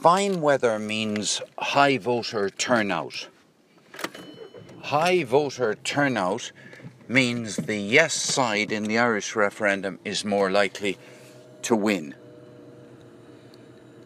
Fine 0.00 0.40
weather 0.40 0.78
means 0.78 1.42
high 1.58 1.98
voter 1.98 2.48
turnout. 2.48 3.28
High 4.84 5.24
voter 5.24 5.74
turnout 5.74 6.52
means 7.06 7.56
the 7.56 7.76
yes 7.76 8.14
side 8.14 8.72
in 8.72 8.84
the 8.84 8.98
Irish 8.98 9.36
referendum 9.36 9.98
is 10.02 10.24
more 10.24 10.50
likely 10.50 10.96
to 11.60 11.76
win. 11.76 12.14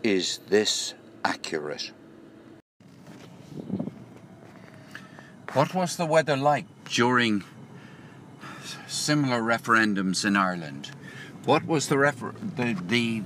Is 0.02 0.40
this 0.48 0.94
accurate? 1.24 1.92
What 5.52 5.74
was 5.74 5.96
the 5.96 6.06
weather 6.06 6.36
like 6.36 6.66
during 6.86 7.44
similar 8.88 9.40
referendums 9.40 10.24
in 10.24 10.34
Ireland? 10.34 10.90
What 11.44 11.64
was 11.64 11.86
the, 11.86 11.98
refer- 11.98 12.34
the, 12.56 12.72
the 12.82 13.22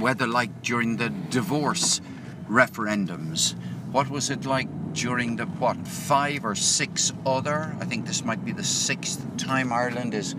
weather 0.00 0.26
like 0.26 0.62
during 0.62 0.96
the 0.96 1.10
divorce 1.10 2.00
referendums? 2.48 3.54
What 3.90 4.10
was 4.10 4.30
it 4.30 4.44
like 4.44 4.68
during 4.92 5.36
the 5.36 5.46
what 5.46 5.86
five 5.86 6.44
or 6.44 6.54
six 6.54 7.12
other? 7.24 7.76
I 7.80 7.84
think 7.84 8.06
this 8.06 8.24
might 8.24 8.44
be 8.44 8.52
the 8.52 8.64
sixth 8.64 9.36
time 9.36 9.72
Ireland 9.72 10.14
is 10.14 10.34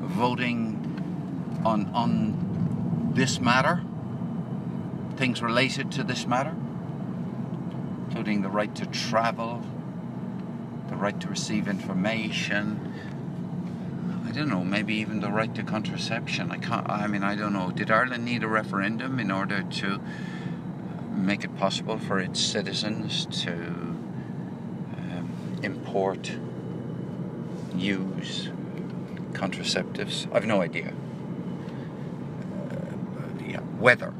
voting 0.00 1.60
on 1.64 1.90
on 1.94 3.12
this 3.14 3.40
matter. 3.40 3.82
Things 5.16 5.42
related 5.42 5.92
to 5.92 6.04
this 6.04 6.26
matter, 6.26 6.54
including 8.06 8.42
the 8.42 8.48
right 8.48 8.74
to 8.76 8.86
travel, 8.86 9.62
the 10.88 10.96
right 10.96 11.18
to 11.20 11.28
receive 11.28 11.68
information, 11.68 12.94
I 14.30 14.32
don't 14.32 14.48
know, 14.48 14.62
maybe 14.62 14.94
even 14.94 15.18
the 15.18 15.28
right 15.28 15.52
to 15.56 15.64
contraception. 15.64 16.52
I 16.52 16.58
can't, 16.58 16.88
I 16.88 17.08
mean, 17.08 17.24
I 17.24 17.34
don't 17.34 17.52
know. 17.52 17.72
Did 17.72 17.90
Ireland 17.90 18.24
need 18.24 18.44
a 18.44 18.46
referendum 18.46 19.18
in 19.18 19.28
order 19.28 19.64
to 19.64 20.00
make 21.10 21.42
it 21.42 21.56
possible 21.56 21.98
for 21.98 22.20
its 22.20 22.38
citizens 22.38 23.26
to 23.42 23.52
um, 23.52 25.58
import, 25.64 26.30
use 27.74 28.50
contraceptives? 29.32 30.32
I've 30.32 30.46
no 30.46 30.62
idea. 30.62 30.94
Uh, 32.70 33.44
yeah, 33.44 33.62
weather. 33.80 34.10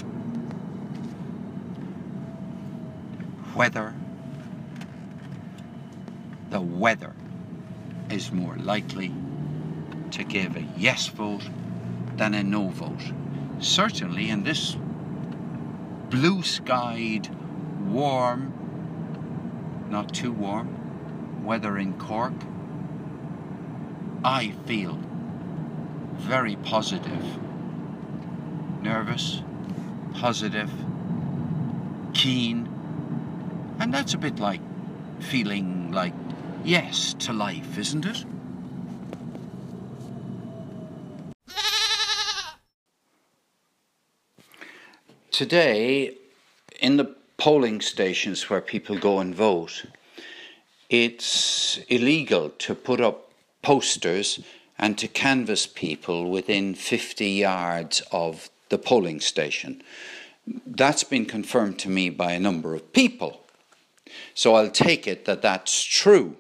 Whether 3.55 3.95
the 6.51 6.61
weather 6.61 7.15
is 8.11 8.33
more 8.33 8.57
likely 8.57 9.13
to 10.13 10.25
give 10.25 10.57
a 10.57 10.67
yes 10.77 11.09
vote 11.09 11.49
than 12.17 12.35
a 12.35 12.43
no 12.43 12.69
vote. 12.69 13.13
Certainly 13.59 14.31
in 14.31 14.43
this 14.43 14.77
blue 16.11 16.43
skied, 16.43 17.29
warm, 17.87 18.53
not 19.89 20.13
too 20.15 20.33
warm, 20.33 21.45
weather 21.45 21.79
in 21.79 21.95
Cork, 21.95 22.33
I 24.25 24.51
feel 24.67 24.99
very 26.15 26.57
positive, 26.57 27.25
nervous, 28.83 29.43
positive, 30.15 30.71
keen, 32.13 32.69
and 33.79 33.95
that's 33.95 34.15
a 34.15 34.19
bit 34.19 34.39
like 34.39 34.61
feeling 35.21 35.91
like 35.93 36.13
yes 36.65 37.15
to 37.21 37.33
life, 37.33 37.79
isn't 37.79 38.05
it? 38.05 38.25
Today, 45.41 46.19
in 46.81 46.99
the 46.99 47.17
polling 47.39 47.81
stations 47.81 48.51
where 48.51 48.61
people 48.61 48.99
go 48.99 49.21
and 49.21 49.35
vote, 49.35 49.87
it's 50.91 51.79
illegal 51.89 52.51
to 52.59 52.75
put 52.75 53.01
up 53.01 53.33
posters 53.63 54.41
and 54.79 54.99
to 54.99 55.09
canvass 55.09 55.67
people 55.67 56.31
within 56.31 56.75
50 56.75 57.27
yards 57.27 58.03
of 58.13 58.51
the 58.69 58.77
polling 58.77 59.19
station. 59.19 59.83
That's 60.67 61.05
been 61.05 61.25
confirmed 61.25 61.79
to 61.79 61.89
me 61.89 62.11
by 62.11 62.33
a 62.33 62.39
number 62.39 62.75
of 62.75 62.93
people. 62.93 63.41
So 64.35 64.57
I'll 64.57 64.71
take 64.71 65.07
it 65.07 65.25
that 65.25 65.41
that's 65.41 65.83
true. 65.83 66.37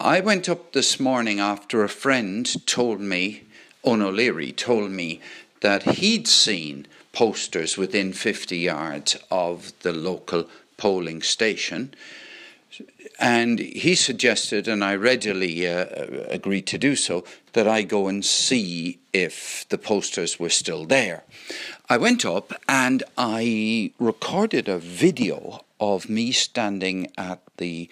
I 0.00 0.20
went 0.20 0.48
up 0.48 0.72
this 0.72 0.98
morning 0.98 1.40
after 1.40 1.84
a 1.84 1.90
friend 1.90 2.66
told 2.66 3.02
me, 3.02 3.42
Owen 3.84 4.00
O'Leary 4.00 4.50
told 4.50 4.92
me, 4.92 5.20
that 5.60 5.82
he'd 5.82 6.26
seen 6.26 6.86
posters 7.12 7.76
within 7.76 8.12
50 8.12 8.56
yards 8.56 9.16
of 9.30 9.72
the 9.80 9.92
local 9.92 10.48
polling 10.76 11.22
station. 11.22 11.94
And 13.18 13.58
he 13.58 13.94
suggested, 13.94 14.66
and 14.68 14.82
I 14.82 14.94
readily 14.94 15.66
uh, 15.66 15.86
agreed 16.28 16.66
to 16.68 16.78
do 16.78 16.96
so, 16.96 17.24
that 17.52 17.66
I 17.68 17.82
go 17.82 18.08
and 18.08 18.24
see 18.24 19.00
if 19.12 19.66
the 19.68 19.78
posters 19.78 20.38
were 20.38 20.48
still 20.48 20.86
there. 20.86 21.24
I 21.88 21.96
went 21.96 22.24
up 22.24 22.52
and 22.68 23.02
I 23.18 23.92
recorded 23.98 24.68
a 24.68 24.78
video 24.78 25.64
of 25.80 26.08
me 26.08 26.32
standing 26.32 27.10
at 27.18 27.42
the 27.56 27.90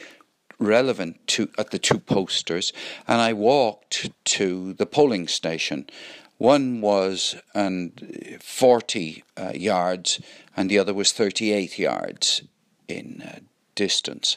relevant 0.59 1.25
to 1.29 1.49
at 1.57 1.71
the 1.71 1.79
two 1.79 1.99
posters 1.99 2.73
and 3.07 3.21
I 3.21 3.33
walked 3.33 4.11
to 4.25 4.73
the 4.75 4.87
polling 4.87 5.29
station 5.29 5.89
one 6.39 6.81
was 6.81 7.37
and 7.53 8.39
40 8.41 9.25
uh, 9.37 9.53
yards, 9.55 10.21
and 10.57 10.71
the 10.71 10.79
other 10.79 10.95
was 10.95 11.13
38 11.13 11.79
yards 11.79 12.43
in 12.87 13.23
uh, 13.27 13.41
distance. 13.75 14.37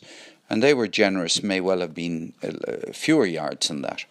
And 0.50 0.62
they 0.62 0.74
were 0.74 0.88
generous, 0.88 1.42
may 1.42 1.62
well 1.62 1.80
have 1.80 1.94
been 1.94 2.34
uh, 2.44 2.92
fewer 2.92 3.26
yards 3.26 3.70
than 3.70 3.84
that. 3.84 4.06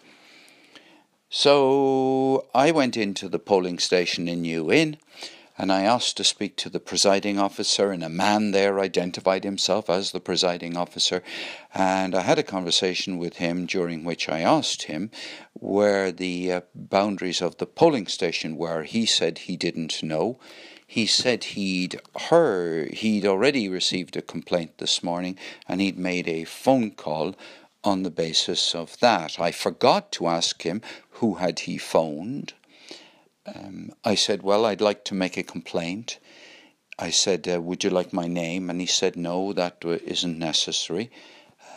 So 1.29 2.47
I 2.55 2.71
went 2.71 2.97
into 2.97 3.29
the 3.29 3.39
polling 3.39 3.79
station 3.79 4.27
in 4.27 4.43
New 4.43 4.73
Inn 4.73 4.97
and 5.61 5.71
I 5.71 5.83
asked 5.83 6.17
to 6.17 6.25
speak 6.25 6.57
to 6.57 6.71
the 6.71 6.81
presiding 6.81 7.39
officer, 7.39 7.93
and 7.93 8.03
a 8.03 8.09
man 8.09 8.53
there 8.53 8.81
identified 8.81 9.45
himself 9.45 9.91
as 9.91 10.11
the 10.11 10.19
presiding 10.19 10.75
officer. 10.75 11.23
And 11.75 12.15
I 12.15 12.23
had 12.23 12.39
a 12.39 12.43
conversation 12.43 13.19
with 13.19 13.37
him 13.37 13.67
during 13.67 14.03
which 14.03 14.27
I 14.27 14.41
asked 14.41 14.85
him 14.85 15.11
where 15.53 16.13
the 16.13 16.51
uh, 16.51 16.61
boundaries 16.75 17.43
of 17.43 17.59
the 17.59 17.67
polling 17.67 18.07
station 18.07 18.57
were. 18.57 18.85
He 18.85 19.05
said 19.05 19.37
he 19.37 19.59
didn't 19.59 20.03
know. 20.03 20.41
He 20.87 21.05
said 21.05 21.45
he'd 21.45 22.01
heard, 22.31 22.95
he'd 22.95 23.27
already 23.27 23.69
received 23.69 24.17
a 24.17 24.23
complaint 24.23 24.79
this 24.79 25.03
morning 25.03 25.39
and 25.69 25.83
he'd 25.83 25.99
made 25.99 26.27
a 26.27 26.45
phone 26.45 26.93
call 26.93 27.35
on 27.85 28.03
the 28.03 28.11
basis 28.11 28.75
of 28.75 28.99
that. 29.01 29.39
I 29.39 29.53
forgot 29.53 30.11
to 30.13 30.27
ask 30.27 30.63
him 30.63 30.81
who 31.21 31.35
had 31.35 31.61
he 31.61 31.77
phoned 31.77 32.55
um, 33.55 33.93
I 34.05 34.15
said, 34.15 34.43
Well, 34.43 34.65
I'd 34.67 34.81
like 34.81 35.05
to 35.07 35.15
make 35.15 35.37
a 35.37 35.43
complaint. 35.43 36.19
I 36.99 37.11
said, 37.11 37.49
uh, 37.49 37.61
Would 37.61 37.85
you 37.85 37.91
like 37.91 38.13
my 38.13 38.27
name? 38.27 38.71
And 38.71 38.81
he 38.81 38.87
said, 38.87 39.17
No, 39.17 39.53
that 39.53 39.83
isn't 39.85 40.39
necessary. 40.39 41.11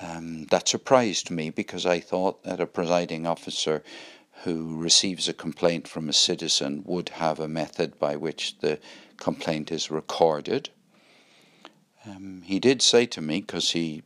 Um, 0.01 0.45
that 0.45 0.67
surprised 0.67 1.31
me 1.31 1.49
because 1.49 1.85
I 1.85 1.99
thought 1.99 2.43
that 2.43 2.59
a 2.59 2.65
presiding 2.65 3.25
officer 3.25 3.83
who 4.43 4.75
receives 4.75 5.29
a 5.29 5.33
complaint 5.33 5.87
from 5.87 6.09
a 6.09 6.13
citizen 6.13 6.83
would 6.85 7.09
have 7.09 7.39
a 7.39 7.47
method 7.47 7.97
by 7.99 8.15
which 8.15 8.57
the 8.59 8.79
complaint 9.17 9.71
is 9.71 9.89
recorded. 9.89 10.69
Um, 12.05 12.41
he 12.43 12.59
did 12.59 12.81
say 12.81 13.05
to 13.05 13.21
me, 13.21 13.39
because 13.39 13.71
he, 13.71 14.03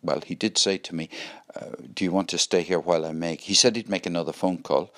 well, 0.00 0.22
he 0.24 0.34
did 0.34 0.56
say 0.56 0.78
to 0.78 0.94
me, 0.94 1.10
uh, 1.54 1.72
Do 1.92 2.04
you 2.04 2.12
want 2.12 2.30
to 2.30 2.38
stay 2.38 2.62
here 2.62 2.80
while 2.80 3.04
I 3.04 3.12
make? 3.12 3.42
He 3.42 3.54
said 3.54 3.76
he'd 3.76 3.90
make 3.90 4.06
another 4.06 4.32
phone 4.32 4.58
call 4.62 4.94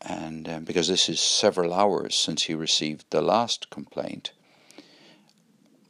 and 0.00 0.48
um, 0.48 0.64
because 0.64 0.88
this 0.88 1.08
is 1.08 1.20
several 1.20 1.74
hours 1.74 2.14
since 2.14 2.44
he 2.44 2.54
received 2.54 3.06
the 3.10 3.20
last 3.20 3.70
complaint, 3.70 4.32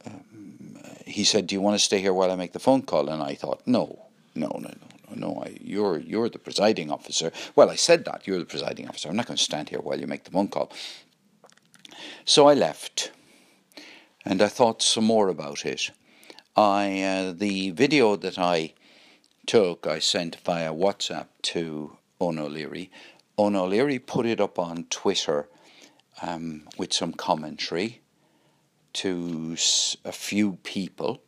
um, 0.05 0.77
he 1.05 1.23
said, 1.23 1.47
"Do 1.47 1.55
you 1.55 1.61
want 1.61 1.75
to 1.75 1.83
stay 1.83 1.99
here 1.99 2.13
while 2.13 2.31
I 2.31 2.35
make 2.35 2.53
the 2.53 2.59
phone 2.59 2.81
call?" 2.81 3.09
And 3.09 3.21
I 3.21 3.35
thought, 3.35 3.61
"No, 3.65 4.07
no, 4.33 4.47
no, 4.47 4.71
no, 4.71 5.15
no. 5.15 5.43
I, 5.43 5.57
you're 5.61 5.99
you're 5.99 6.29
the 6.29 6.39
presiding 6.39 6.91
officer." 6.91 7.31
Well, 7.55 7.69
I 7.69 7.75
said 7.75 8.05
that 8.05 8.25
you're 8.25 8.39
the 8.39 8.45
presiding 8.45 8.87
officer. 8.87 9.09
I'm 9.09 9.15
not 9.15 9.27
going 9.27 9.37
to 9.37 9.43
stand 9.43 9.69
here 9.69 9.79
while 9.79 9.99
you 9.99 10.07
make 10.07 10.23
the 10.23 10.31
phone 10.31 10.47
call. 10.47 10.71
So 12.25 12.47
I 12.47 12.53
left, 12.53 13.11
and 14.25 14.41
I 14.41 14.47
thought 14.47 14.81
some 14.81 15.05
more 15.05 15.27
about 15.27 15.65
it. 15.65 15.91
I 16.55 17.01
uh, 17.01 17.33
the 17.33 17.71
video 17.71 18.15
that 18.15 18.39
I 18.39 18.73
took, 19.45 19.85
I 19.87 19.99
sent 19.99 20.37
via 20.37 20.73
WhatsApp 20.73 21.27
to 21.41 21.97
Owen 22.19 22.39
O'Leary 22.39 22.91
Owen 23.39 23.55
O'Leary 23.55 23.99
put 23.99 24.25
it 24.25 24.41
up 24.41 24.59
on 24.59 24.83
Twitter 24.89 25.47
um, 26.21 26.67
with 26.77 26.91
some 26.91 27.13
commentary 27.13 28.01
to 28.91 29.55
a 30.03 30.11
few 30.11 30.57
people, 30.63 31.21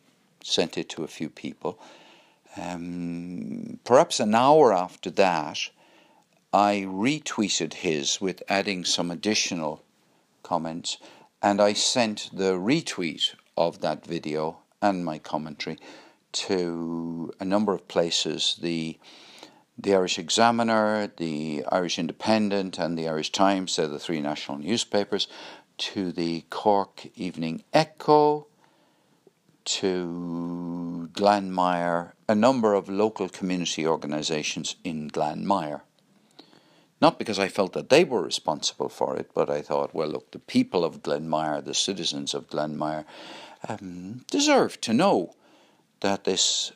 sent 0.43 0.77
it 0.77 0.89
to 0.89 1.05
a 1.05 1.07
few 1.07 1.29
people. 1.29 1.79
Um, 2.57 3.79
perhaps 3.85 4.19
an 4.19 4.35
hour 4.35 4.73
after 4.73 5.09
that, 5.11 5.69
I 6.51 6.85
retweeted 6.85 7.75
his 7.75 8.19
with 8.19 8.43
adding 8.49 8.83
some 8.83 9.09
additional 9.09 9.81
comments, 10.43 10.97
and 11.41 11.61
I 11.61 11.71
sent 11.71 12.29
the 12.33 12.55
retweet 12.55 13.35
of 13.55 13.79
that 13.79 14.05
video 14.05 14.57
and 14.81 15.05
my 15.05 15.17
commentary 15.17 15.77
to 16.33 17.31
a 17.39 17.45
number 17.45 17.73
of 17.73 17.87
places 17.87 18.57
the 18.61 18.99
the 19.81 19.95
Irish 19.95 20.19
Examiner, 20.19 21.11
the 21.17 21.65
Irish 21.71 21.97
Independent, 21.97 22.77
and 22.77 22.97
the 22.97 23.07
Irish 23.07 23.31
Times, 23.31 23.75
they're 23.75 23.87
the 23.87 23.99
three 23.99 24.21
national 24.21 24.59
newspapers, 24.59 25.27
to 25.77 26.11
the 26.11 26.41
Cork 26.49 27.07
Evening 27.15 27.63
Echo, 27.73 28.47
to 29.63 31.09
Glanmire, 31.13 32.11
a 32.27 32.35
number 32.35 32.73
of 32.73 32.89
local 32.89 33.29
community 33.29 33.85
organisations 33.85 34.75
in 34.83 35.09
Glanmire. 35.09 35.81
Not 36.99 37.17
because 37.17 37.39
I 37.39 37.47
felt 37.47 37.73
that 37.73 37.89
they 37.89 38.03
were 38.03 38.21
responsible 38.21 38.89
for 38.89 39.17
it, 39.17 39.31
but 39.33 39.49
I 39.49 39.63
thought, 39.63 39.95
well, 39.95 40.07
look, 40.07 40.31
the 40.31 40.39
people 40.39 40.85
of 40.85 41.01
Glanmire, 41.01 41.63
the 41.63 41.73
citizens 41.73 42.35
of 42.35 42.47
Glanmire, 42.47 43.05
um, 43.67 44.23
deserve 44.29 44.79
to 44.81 44.93
know 44.93 45.33
that 46.01 46.25
this 46.25 46.71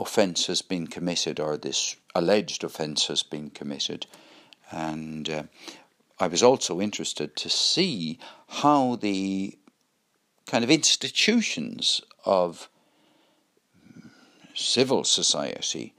offence 0.00 0.46
has 0.46 0.62
been 0.62 0.86
committed 0.86 1.40
or 1.40 1.56
this 1.56 1.96
alleged 2.18 2.64
offence 2.64 3.06
has 3.06 3.22
been 3.22 3.50
committed. 3.50 4.06
And 4.70 5.28
uh, 5.28 5.42
I 6.18 6.26
was 6.26 6.42
also 6.42 6.80
interested 6.80 7.36
to 7.36 7.48
see 7.48 8.18
how 8.48 8.96
the 8.96 9.58
kind 10.46 10.64
of 10.64 10.70
institutions 10.70 12.00
of 12.24 12.68
civil 14.54 15.04
society 15.04 15.94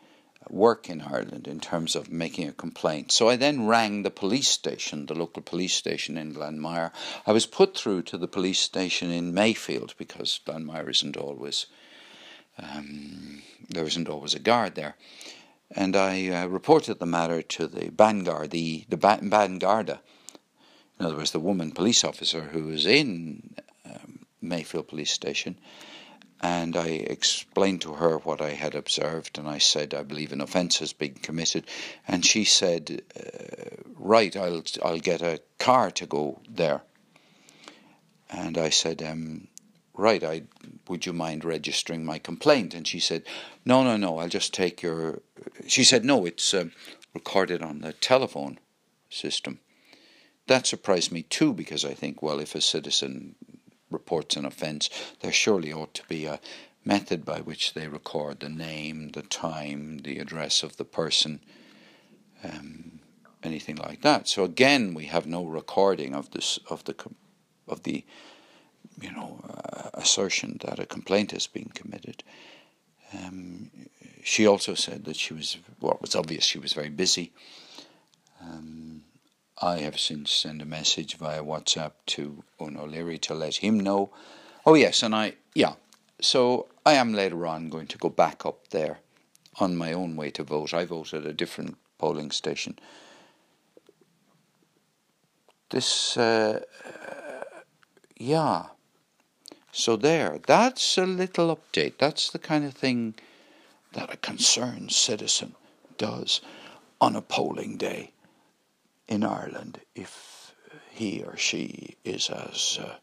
work 0.50 0.90
in 0.90 1.02
Ireland 1.02 1.48
in 1.48 1.60
terms 1.60 1.96
of 1.96 2.10
making 2.10 2.48
a 2.48 2.54
complaint. 2.54 3.12
So 3.12 3.30
I 3.30 3.36
then 3.36 3.68
rang 3.68 4.04
the 4.04 4.10
police 4.10 4.48
station, 4.48 5.06
the 5.06 5.14
local 5.14 5.42
police 5.42 5.74
station 5.74 6.18
in 6.18 6.34
Glanmire. 6.34 6.92
I 7.26 7.34
was 7.34 7.46
put 7.46 7.78
through 7.78 8.04
to 8.04 8.18
the 8.18 8.30
police 8.30 8.60
station 8.60 9.12
in 9.12 9.34
Mayfield 9.34 9.94
because 9.98 10.40
Glanmire 10.46 10.90
isn't 10.90 11.18
always 11.18 11.68
um, 12.60 13.44
there 13.70 13.86
isn't 13.86 14.10
always 14.10 14.34
a 14.34 14.40
guard 14.40 14.76
there. 14.76 14.96
And 15.72 15.96
I 15.96 16.30
uh, 16.30 16.48
reported 16.48 17.00
the 17.00 17.06
matter 17.06 17.42
to 17.42 17.68
the 17.68 17.90
Ban 17.90 18.24
Garda, 18.24 18.48
the, 18.50 18.86
the 18.90 18.98
ba- 18.98 19.20
in 19.22 19.62
other 21.06 21.16
words, 21.16 21.32
the 21.32 21.40
woman 21.40 21.72
police 21.72 22.04
officer 22.04 22.42
who 22.42 22.64
was 22.66 22.86
in 22.86 23.56
um, 23.86 24.26
Mayfield 24.42 24.88
Police 24.88 25.12
Station. 25.12 25.60
And 26.42 26.78
I 26.78 26.88
explained 26.88 27.82
to 27.82 27.94
her 27.94 28.18
what 28.18 28.42
I 28.42 28.52
had 28.52 28.76
observed, 28.76 29.38
and 29.38 29.48
I 29.48 29.58
said, 29.58 29.94
I 29.94 30.04
believe 30.04 30.32
an 30.32 30.42
offence 30.42 30.80
has 30.80 30.94
been 30.94 31.16
committed. 31.16 31.66
And 32.08 32.26
she 32.26 32.44
said, 32.44 33.02
uh, 33.16 33.84
Right, 34.00 34.36
I'll, 34.38 34.64
I'll 34.84 35.00
get 35.00 35.22
a 35.22 35.42
car 35.58 35.92
to 35.92 36.06
go 36.06 36.40
there. 36.50 36.84
And 38.30 38.58
I 38.58 38.70
said, 38.70 39.02
um, 39.02 39.48
right, 39.94 40.24
I 40.24 40.44
would 40.88 41.06
you 41.06 41.14
mind 41.14 41.44
registering 41.44 42.06
my 42.06 42.20
complaint? 42.20 42.74
And 42.74 42.88
she 42.88 43.00
said, 43.00 43.24
no, 43.66 43.84
no, 43.84 43.98
no, 43.98 44.20
I'll 44.20 44.30
just 44.30 44.54
take 44.54 44.82
your. 44.82 45.22
She 45.68 45.84
said, 45.84 46.06
no, 46.06 46.26
it's 46.26 46.54
um, 46.54 46.72
recorded 47.14 47.62
on 47.62 47.80
the 47.80 47.94
telephone 47.94 48.60
system. 49.10 49.60
That 50.48 50.68
surprised 50.68 51.12
me 51.12 51.24
too, 51.24 51.54
because 51.54 51.84
I 51.84 51.94
think, 51.94 52.22
well, 52.22 52.40
if 52.40 52.56
a 52.56 52.62
citizen 52.62 53.36
reports 53.90 54.36
an 54.36 54.46
offence, 54.46 54.90
there 55.22 55.32
surely 55.32 55.74
ought 55.74 55.94
to 55.96 56.08
be 56.08 56.26
a 56.26 56.40
method 56.86 57.26
by 57.26 57.42
which 57.42 57.74
they 57.74 57.88
record 57.88 58.40
the 58.40 58.50
name, 58.50 59.10
the 59.10 59.22
time, 59.24 60.00
the 60.00 60.20
address 60.20 60.64
of 60.64 60.78
the 60.78 60.86
person, 60.86 61.42
um, 62.44 63.00
anything 63.44 63.76
like 63.76 64.02
that. 64.02 64.28
So 64.28 64.44
again, 64.44 64.94
we 64.94 65.06
have 65.06 65.26
no 65.26 65.46
recording 65.46 66.14
of 66.16 66.32
this 66.32 66.60
of 66.70 66.84
the 66.86 66.96
of 67.68 67.84
the 67.84 68.06
you 69.02 69.12
know, 69.12 69.40
uh, 69.48 69.90
assertion 69.94 70.58
that 70.62 70.80
a 70.80 70.86
complaint 70.86 71.32
has 71.32 71.48
been 71.48 71.70
committed. 71.74 72.24
Um, 73.14 73.70
she 74.24 74.46
also 74.46 74.74
said 74.74 75.06
that 75.06 75.16
she 75.16 75.34
was, 75.34 75.58
well, 75.80 75.94
it 75.94 76.02
was 76.02 76.16
obvious 76.16 76.44
she 76.44 76.60
was 76.60 76.74
very 76.74 76.90
busy. 76.90 77.32
Um, 78.42 79.04
I 79.62 79.80
have 79.80 79.98
since 80.00 80.32
sent 80.32 80.62
a 80.62 80.66
message 80.66 81.16
via 81.18 81.44
WhatsApp 81.44 81.94
to 82.08 82.44
Eoin 82.60 82.78
O'Leary 82.78 83.18
to 83.20 83.34
let 83.34 83.58
him 83.58 83.80
know. 83.80 84.12
Oh, 84.66 84.76
yes, 84.76 85.02
and 85.02 85.16
I, 85.16 85.36
yeah, 85.56 85.74
so 86.20 86.68
I 86.86 86.94
am 86.94 87.14
later 87.14 87.48
on 87.48 87.70
going 87.70 87.88
to 87.88 87.98
go 87.98 88.10
back 88.10 88.46
up 88.46 88.68
there 88.70 89.00
on 89.60 89.76
my 89.76 89.94
own 89.94 90.16
way 90.16 90.30
to 90.32 90.44
vote. 90.44 90.74
I 90.74 90.86
vote 90.86 91.14
at 91.14 91.26
a 91.26 91.34
different 91.34 91.78
polling 91.98 92.32
station. 92.32 92.78
This, 95.70 96.18
uh, 96.18 96.62
yeah, 98.18 98.66
so, 99.72 99.96
there, 99.96 100.40
that's 100.46 100.98
a 100.98 101.06
little 101.06 101.56
update. 101.56 101.98
That's 101.98 102.30
the 102.30 102.40
kind 102.40 102.66
of 102.66 102.74
thing 102.74 103.16
that 103.94 104.14
a 104.14 104.18
concerned 104.18 104.92
citizen 104.92 105.56
does 105.98 106.42
on 107.00 107.16
a 107.16 107.22
polling 107.22 107.78
day 107.78 108.12
in 109.08 109.24
Ireland 109.24 109.80
if 109.96 110.54
he 110.90 111.24
or 111.24 111.38
she 111.38 111.96
is 112.04 112.30
as 112.30 112.80
uh, 112.82 112.96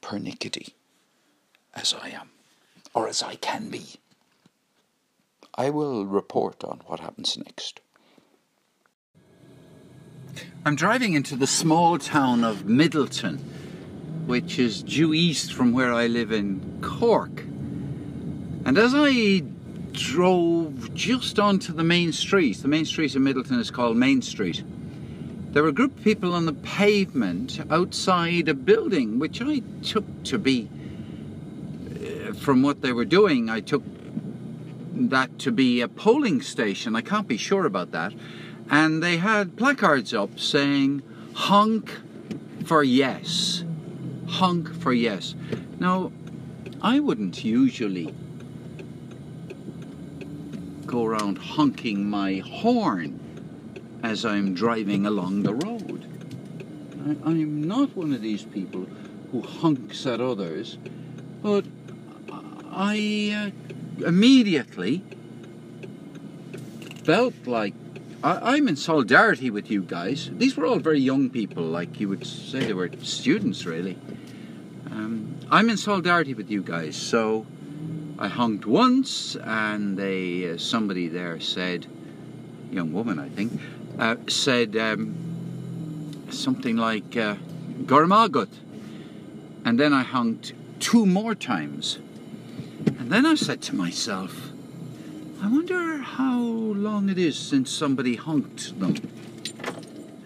pernickety 0.00 0.74
as 1.74 1.94
I 1.94 2.10
am, 2.10 2.30
or 2.94 3.08
as 3.08 3.22
I 3.22 3.36
can 3.36 3.70
be. 3.70 3.96
I 5.54 5.70
will 5.70 6.04
report 6.04 6.62
on 6.62 6.80
what 6.86 7.00
happens 7.00 7.38
next. 7.38 7.80
I'm 10.64 10.76
driving 10.76 11.14
into 11.14 11.36
the 11.36 11.46
small 11.46 11.98
town 11.98 12.44
of 12.44 12.64
Midleton 12.64 13.40
which 14.26 14.58
is 14.58 14.82
due 14.82 15.12
east 15.12 15.52
from 15.52 15.72
where 15.72 15.92
I 15.92 16.06
live 16.06 16.32
in 16.32 16.80
Cork. 16.82 17.40
And 18.64 18.78
as 18.78 18.92
I 18.94 19.42
drove 19.92 20.94
just 20.94 21.38
onto 21.38 21.72
the 21.72 21.84
main 21.84 22.12
street, 22.12 22.58
the 22.58 22.68
main 22.68 22.84
street 22.84 23.14
in 23.14 23.22
Midleton 23.22 23.58
is 23.58 23.70
called 23.70 23.96
Main 23.96 24.22
Street, 24.22 24.64
there 25.52 25.62
were 25.62 25.68
a 25.68 25.72
group 25.72 25.96
of 25.96 26.02
people 26.02 26.32
on 26.32 26.46
the 26.46 26.52
pavement 26.52 27.60
outside 27.70 28.48
a 28.48 28.54
building, 28.54 29.18
which 29.18 29.40
I 29.40 29.62
took 29.82 30.04
to 30.24 30.38
be, 30.38 30.68
uh, 32.00 32.32
from 32.32 32.62
what 32.62 32.80
they 32.80 32.92
were 32.92 33.04
doing, 33.04 33.48
I 33.48 33.60
took 33.60 33.84
that 34.94 35.38
to 35.40 35.52
be 35.52 35.80
a 35.80 35.88
polling 35.88 36.40
station. 36.42 36.96
I 36.96 37.02
can't 37.02 37.28
be 37.28 37.36
sure 37.36 37.66
about 37.66 37.92
that. 37.92 38.12
And 38.68 39.02
they 39.02 39.18
had 39.18 39.56
placards 39.56 40.12
up 40.14 40.40
saying, 40.40 41.02
honk 41.34 42.00
for 42.64 42.82
yes 42.82 43.62
honk 44.34 44.74
for 44.80 44.92
yes. 44.92 45.34
Now, 45.78 46.10
I 46.82 46.98
wouldn't 46.98 47.44
usually 47.44 48.12
go 50.86 51.04
around 51.04 51.38
honking 51.38 52.08
my 52.10 52.38
horn 52.38 53.20
as 54.02 54.24
I'm 54.24 54.54
driving 54.54 55.06
along 55.06 55.44
the 55.44 55.54
road. 55.54 56.04
I, 57.24 57.30
am 57.30 57.62
not 57.62 57.96
one 57.96 58.12
of 58.12 58.22
these 58.22 58.42
people 58.42 58.86
who 59.30 59.42
honks 59.42 60.04
at 60.04 60.20
others, 60.20 60.78
but 61.42 61.64
I 62.72 63.52
uh, 64.00 64.06
immediately 64.06 65.04
felt 67.04 67.34
like 67.46 67.74
I, 68.24 68.56
am 68.56 68.68
in 68.68 68.76
solidarity 68.76 69.50
with 69.50 69.70
you 69.70 69.82
guys. 69.82 70.30
These 70.32 70.56
were 70.56 70.64
all 70.64 70.78
very 70.78 70.98
young 71.00 71.28
people, 71.28 71.62
like 71.62 72.00
you 72.00 72.08
would 72.08 72.26
say 72.26 72.60
they 72.60 72.72
were 72.72 72.90
students, 73.02 73.66
really. 73.66 73.98
Um, 74.94 75.36
I'm 75.50 75.68
in 75.70 75.76
solidarity 75.76 76.34
with 76.34 76.50
you 76.50 76.62
guys, 76.62 76.94
so 76.94 77.46
I 78.16 78.28
honked 78.28 78.64
once, 78.64 79.34
and 79.34 79.98
they 79.98 80.52
uh, 80.52 80.56
somebody 80.56 81.08
there 81.08 81.40
said, 81.40 81.86
young 82.70 82.92
woman, 82.92 83.18
I 83.18 83.28
think, 83.28 83.60
uh, 83.98 84.14
said 84.28 84.76
um, 84.76 86.24
something 86.30 86.76
like 86.76 87.16
uh, 87.16 87.34
and 89.64 89.80
then 89.80 89.92
I 89.92 90.04
honked 90.04 90.52
two 90.78 91.04
more 91.04 91.34
times, 91.34 91.98
and 92.86 93.10
then 93.10 93.26
I 93.26 93.34
said 93.34 93.60
to 93.62 93.74
myself 93.74 94.52
I 95.44 95.48
wonder 95.48 95.98
how 95.98 96.38
long 96.38 97.10
it 97.10 97.18
is 97.18 97.36
since 97.36 97.70
somebody 97.70 98.14
honked 98.14 98.80
them. 98.80 98.94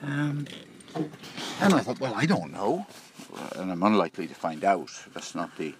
Um, 0.00 0.46
and 1.60 1.74
I 1.74 1.80
thought, 1.80 1.98
well, 1.98 2.14
I 2.14 2.24
don't 2.24 2.52
know. 2.52 2.86
Uh, 3.38 3.60
and 3.60 3.70
I'm 3.70 3.82
unlikely 3.82 4.26
to 4.26 4.34
find 4.34 4.64
out. 4.64 4.90
That's 5.14 5.34
not 5.34 5.56
the, 5.56 5.74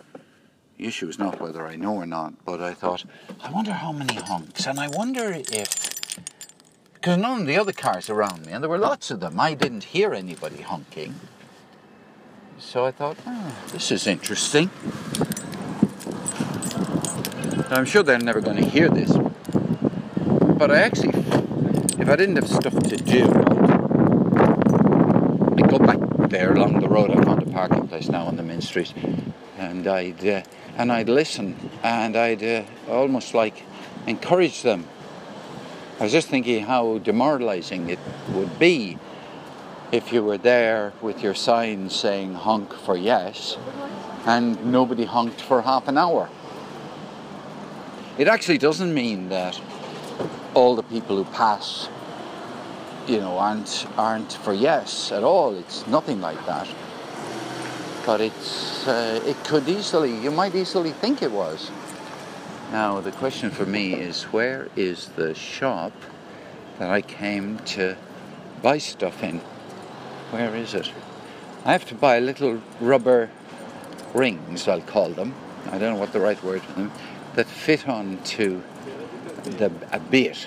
the 0.77 0.87
issue, 0.87 1.09
is 1.09 1.19
not 1.19 1.41
whether 1.41 1.67
I 1.67 1.77
know 1.77 1.95
or 1.95 2.07
not. 2.07 2.45
But 2.45 2.61
I 2.61 2.75
thought, 2.75 3.05
I 3.43 3.50
wonder 3.50 3.73
how 3.73 3.93
many 3.93 4.15
honks. 4.15 4.67
And 4.67 4.79
I 4.79 4.88
wonder 4.88 5.33
if. 5.33 5.88
Because 6.95 7.19
none 7.19 7.43
of 7.43 7.47
the 7.47 7.57
other 7.57 7.73
cars 7.73 8.11
around 8.11 8.47
me, 8.47 8.53
and 8.53 8.62
there 8.62 8.69
were 8.69 8.79
lots 8.79 9.11
of 9.11 9.21
them, 9.21 9.38
I 9.38 9.55
didn't 9.55 9.85
hear 9.85 10.12
anybody 10.12 10.62
honking. 10.62 11.15
So 12.59 12.85
I 12.85 12.91
thought, 12.91 13.17
oh, 13.25 13.55
this 13.73 13.93
is 13.93 14.07
interesting. 14.07 14.71
I'm 17.71 17.85
sure 17.85 18.03
they're 18.03 18.19
never 18.19 18.41
going 18.41 18.57
to 18.57 18.65
hear 18.65 18.88
this. 18.88 19.12
But 20.59 20.73
I 20.73 20.81
actually, 20.81 21.11
if 22.00 22.09
I 22.09 22.17
didn't 22.17 22.37
have 22.37 22.49
stuff 22.49 22.77
to 22.77 22.97
do, 22.97 23.25
I'd 25.57 25.69
go 25.71 25.79
back 25.79 26.08
there 26.29 26.53
along 26.53 26.81
the 26.81 26.89
road. 26.89 27.11
I 27.11 27.23
found 27.23 27.43
a 27.43 27.51
parking 27.51 27.89
place 27.89 28.09
now 28.09 28.27
on 28.27 28.37
the 28.37 28.43
main 28.43 28.61
street, 28.61 28.93
and 29.57 29.87
I'd 29.87 30.27
uh, 30.27 30.43
and 30.77 30.93
I'd 30.93 31.09
listen, 31.09 31.57
and 31.83 32.17
I'd 32.17 32.43
uh, 32.43 32.63
almost 32.89 33.35
like 33.35 33.63
encourage 34.07 34.63
them. 34.63 34.87
I 35.99 36.05
was 36.05 36.13
just 36.13 36.29
thinking 36.29 36.65
how 36.65 36.99
demoralising 36.99 37.91
it 37.91 37.99
would 38.31 38.59
be 38.59 38.99
if 39.91 40.13
you 40.13 40.23
were 40.23 40.39
there 40.39 40.93
with 41.01 41.23
your 41.23 41.35
sign 41.35 41.91
saying 41.91 42.35
honk 42.35 42.73
for 42.75 42.97
yes, 42.97 43.57
and 44.27 44.71
nobody 44.71 45.05
honked 45.05 45.41
for 45.41 45.63
half 45.63 45.89
an 45.89 45.97
hour. 45.97 46.29
It 48.19 48.29
actually 48.29 48.59
doesn't 48.59 48.93
mean 48.93 49.29
that 49.31 49.61
all 50.55 50.77
the 50.77 50.83
people 50.83 51.17
who 51.17 51.25
pass 51.25 51.89
you 53.09 53.19
know, 53.21 53.38
aren't 53.38 53.87
aren't 53.97 54.33
for 54.33 54.53
yes 54.53 55.11
at 55.11 55.25
all. 55.25 55.57
It's 55.57 55.87
nothing 55.87 56.21
like 56.21 56.45
that. 56.47 56.69
But 58.05 58.21
it's 58.21 58.87
uh, 58.87 59.21
it 59.25 59.37
could 59.45 59.69
easily 59.69 60.15
you 60.15 60.31
might 60.31 60.55
easily 60.55 60.93
think 60.93 61.23
it 61.23 61.33
was. 61.33 61.71
Now 62.71 63.00
the 63.00 63.12
question 63.12 63.50
for 63.50 63.65
me 63.65 63.95
is 63.95 64.25
where 64.25 64.69
is 64.77 65.09
the 65.17 65.35
shop 65.35 65.93
that 66.79 66.91
I 66.91 67.00
came 67.00 67.59
to 67.77 67.97
buy 68.62 68.79
stuff 68.79 69.23
in? 69.23 69.41
Where 70.31 70.55
is 70.55 70.75
it? 70.75 70.93
I 71.65 71.73
have 71.73 71.87
to 71.87 71.95
buy 71.95 72.19
little 72.19 72.61
rubber 72.81 73.31
rings, 74.15 74.69
I'll 74.69 74.83
call 74.83 75.11
them. 75.11 75.35
I 75.67 75.79
don't 75.79 75.95
know 75.95 76.00
what 76.00 76.12
the 76.12 76.21
right 76.21 76.43
word 76.43 76.62
for 76.62 76.73
them, 76.73 76.93
that 77.35 77.47
fit 77.47 77.88
onto 77.88 78.62
the 79.45 79.73
a 79.93 80.00
bit 80.00 80.47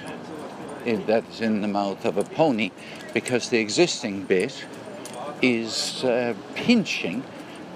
that's 0.85 1.41
in 1.41 1.61
the 1.61 1.67
mouth 1.67 2.05
of 2.05 2.17
a 2.17 2.23
pony 2.23 2.71
because 3.13 3.49
the 3.49 3.59
existing 3.59 4.23
bit 4.25 4.65
is 5.41 6.03
uh, 6.03 6.33
pinching 6.55 7.23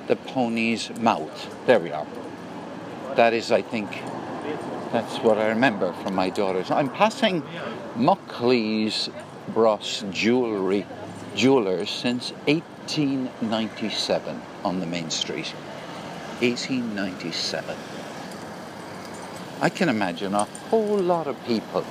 the 0.08 0.16
pony's 0.16 0.90
mouth. 0.98 1.66
There 1.66 1.80
we 1.80 1.92
are. 1.92 2.08
That 3.16 3.34
is, 3.34 3.52
I 3.52 3.62
think, 3.62 3.90
that's 4.92 5.18
what 5.20 5.38
I 5.38 5.48
remember 5.50 5.94
from 5.94 6.16
my 6.16 6.30
daughters. 6.30 6.72
I'm 6.72 6.90
passing 6.90 7.44
Muckley's 7.96 9.10
Bros 9.50 10.04
Jewelry 10.12 10.86
Jewelers 11.36 11.90
since 11.90 12.32
1897 12.46 14.42
on 14.64 14.80
the 14.80 14.86
main 14.86 15.10
street. 15.10 15.54
1897. 16.42 17.76
I 19.62 19.70
can 19.70 19.88
imagine 19.90 20.34
a 20.34 20.44
whole 20.44 20.98
lot 20.98 21.28
of 21.28 21.42
people 21.46 21.86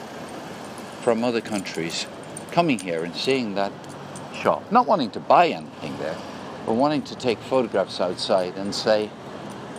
from 1.05 1.23
other 1.23 1.43
countries 1.43 2.07
coming 2.51 2.79
here 2.79 3.05
and 3.05 3.15
seeing 3.15 3.55
that 3.57 3.71
shop, 4.35 4.73
not 4.73 4.87
wanting 4.87 5.11
to 5.11 5.21
buy 5.21 5.49
anything 5.49 5.95
there, 5.99 6.17
but 6.65 6.73
wanting 6.73 7.03
to 7.03 7.15
take 7.15 7.39
photographs 7.41 8.01
outside 8.01 8.57
and 8.57 8.75
say, 8.75 9.11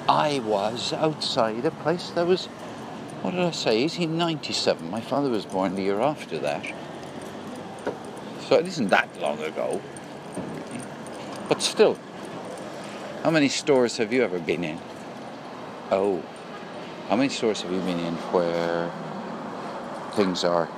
I 0.07 0.37
was 0.45 0.93
outside 0.93 1.65
a 1.65 1.71
place 1.71 2.11
that 2.11 2.27
was, 2.27 2.45
what 3.23 3.31
did 3.31 3.39
I 3.39 3.49
say, 3.49 3.81
1897. 3.81 4.91
My 4.91 5.01
father 5.01 5.31
was 5.31 5.47
born 5.47 5.73
the 5.73 5.81
year 5.81 5.99
after 5.99 6.37
that. 6.39 6.63
So 8.41 8.57
it 8.59 8.67
isn't 8.67 8.89
that 8.89 9.09
long 9.19 9.41
ago. 9.41 9.81
But 11.49 11.59
still, 11.63 11.97
how 13.23 13.31
many 13.31 13.49
stores 13.49 13.97
have 13.97 14.13
you 14.13 14.21
ever 14.21 14.37
been 14.37 14.63
in? 14.63 14.77
Oh, 15.89 16.21
how 17.09 17.15
many 17.15 17.29
stores 17.29 17.63
have 17.63 17.71
you 17.71 17.79
been 17.79 17.99
in 17.99 18.13
where 18.31 18.91
things 20.13 20.43
are 20.43 20.69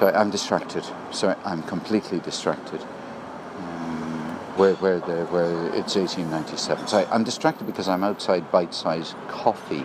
so 0.00 0.08
I'm 0.08 0.30
distracted. 0.30 0.82
So 1.10 1.36
I'm 1.44 1.62
completely 1.64 2.20
distracted. 2.20 2.80
Um, 2.80 4.38
where, 4.56 4.74
where, 4.76 4.98
the, 4.98 5.26
where 5.26 5.66
it's 5.74 5.94
1897. 5.94 6.88
So 6.88 7.06
I'm 7.10 7.22
distracted 7.22 7.66
because 7.66 7.86
I'm 7.86 8.02
outside 8.02 8.50
bite 8.50 8.72
sized 8.72 9.14
coffee. 9.28 9.84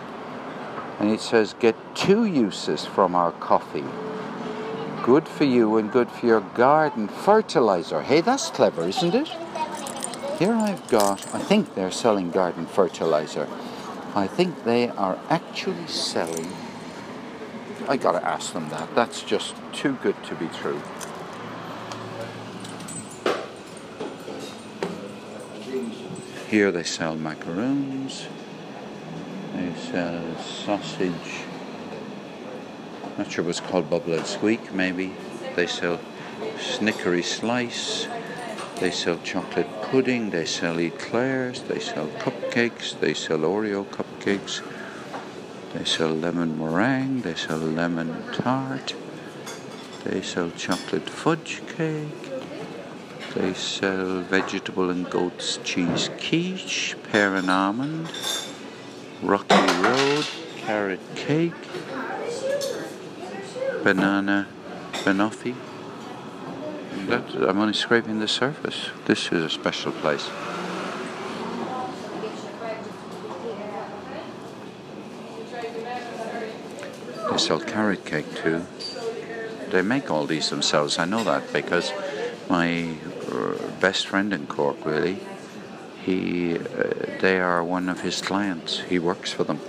And 0.98 1.10
it 1.10 1.20
says, 1.20 1.54
get 1.60 1.76
two 1.94 2.24
uses 2.24 2.86
from 2.86 3.14
our 3.14 3.32
coffee. 3.32 3.84
Good 5.02 5.28
for 5.28 5.44
you 5.44 5.76
and 5.76 5.92
good 5.92 6.10
for 6.10 6.24
your 6.24 6.40
garden 6.40 7.08
fertilizer. 7.08 8.00
Hey, 8.00 8.22
that's 8.22 8.48
clever, 8.48 8.88
isn't 8.88 9.14
it? 9.14 9.28
Here 10.38 10.54
I've 10.54 10.88
got, 10.88 11.34
I 11.34 11.40
think 11.40 11.74
they're 11.74 11.90
selling 11.90 12.30
garden 12.30 12.64
fertilizer. 12.64 13.46
I 14.14 14.26
think 14.26 14.64
they 14.64 14.88
are 14.88 15.18
actually 15.28 15.86
selling 15.86 16.50
I 17.88 17.96
gotta 17.96 18.24
ask 18.26 18.52
them 18.52 18.68
that. 18.70 18.94
That's 18.94 19.22
just 19.22 19.54
too 19.72 19.96
good 20.02 20.16
to 20.24 20.34
be 20.34 20.48
true. 20.48 20.80
Here 26.48 26.72
they 26.72 26.84
sell 26.84 27.16
macaroons, 27.16 28.26
they 29.54 29.74
sell 29.74 30.36
sausage, 30.38 31.40
not 33.18 33.30
sure 33.30 33.44
what's 33.44 33.60
called 33.60 33.90
bubble 33.90 34.14
and 34.14 34.26
squeak, 34.26 34.72
maybe. 34.72 35.12
They 35.54 35.66
sell 35.66 35.98
snickery 36.56 37.24
slice, 37.24 38.06
they 38.80 38.90
sell 38.90 39.18
chocolate 39.24 39.68
pudding, 39.82 40.30
they 40.30 40.44
sell 40.44 40.78
eclairs, 40.78 41.62
they 41.62 41.80
sell 41.80 42.06
cupcakes, 42.18 42.98
they 43.00 43.14
sell 43.14 43.38
Oreo 43.38 43.84
cupcakes. 43.86 44.62
They 45.76 45.84
sell 45.84 46.08
lemon 46.08 46.58
meringue, 46.58 47.20
they 47.20 47.34
sell 47.34 47.58
lemon 47.58 48.16
tart, 48.32 48.94
they 50.04 50.22
sell 50.22 50.50
chocolate 50.52 51.08
fudge 51.10 51.60
cake, 51.76 52.30
they 53.34 53.52
sell 53.52 54.20
vegetable 54.22 54.88
and 54.88 55.08
goat's 55.10 55.58
cheese 55.58 56.08
quiche, 56.18 56.96
pear 57.12 57.34
and 57.34 57.50
almond, 57.50 58.10
rocky 59.22 59.54
road, 59.82 60.26
carrot 60.56 61.14
cake, 61.14 61.52
banana 63.84 64.48
banoffee. 65.04 65.56
That, 67.08 67.34
I'm 67.34 67.60
only 67.60 67.74
scraping 67.74 68.18
the 68.18 68.28
surface. 68.28 68.88
This 69.04 69.30
is 69.30 69.44
a 69.44 69.50
special 69.50 69.92
place. 69.92 70.26
They 77.36 77.42
sell 77.42 77.60
carrot 77.60 78.06
cake 78.06 78.34
too. 78.34 78.64
They 79.68 79.82
make 79.82 80.10
all 80.10 80.24
these 80.24 80.48
themselves. 80.48 80.98
I 80.98 81.04
know 81.04 81.22
that 81.24 81.52
because 81.52 81.92
my 82.48 82.96
uh, 83.30 83.58
best 83.78 84.06
friend 84.06 84.32
in 84.32 84.46
Cork, 84.46 84.82
really, 84.86 85.18
he, 86.02 86.56
uh, 86.56 86.60
they 87.20 87.38
are 87.38 87.62
one 87.62 87.90
of 87.90 88.00
his 88.00 88.22
clients. 88.22 88.80
He 88.80 88.98
works 88.98 89.34
for 89.34 89.44
them. 89.44 89.60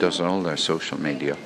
Does 0.00 0.20
all 0.20 0.42
their 0.42 0.58
social 0.58 1.00
media. 1.00 1.38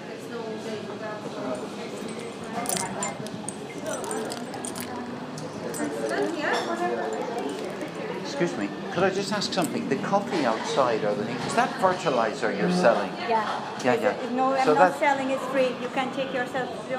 Could 8.97 9.05
I 9.05 9.11
just 9.11 9.31
ask 9.31 9.53
something? 9.53 9.91
The 9.91 9.97
coffee 9.97 10.47
outside, 10.47 11.05
or 11.05 11.15
the 11.15 11.29
is 11.45 11.55
that 11.55 11.71
fertilizer 11.83 12.51
you're 12.51 12.73
selling? 12.73 13.13
Yeah. 13.29 13.45
Yeah, 13.85 14.01
yeah. 14.01 14.31
No, 14.31 14.55
I'm 14.55 14.65
so 14.65 14.73
not 14.73 14.99
selling. 14.99 15.29
It's 15.29 15.45
free. 15.49 15.69
You 15.83 15.91
can 15.93 16.11
take 16.15 16.33
yourself. 16.33 16.71
You, 16.91 16.97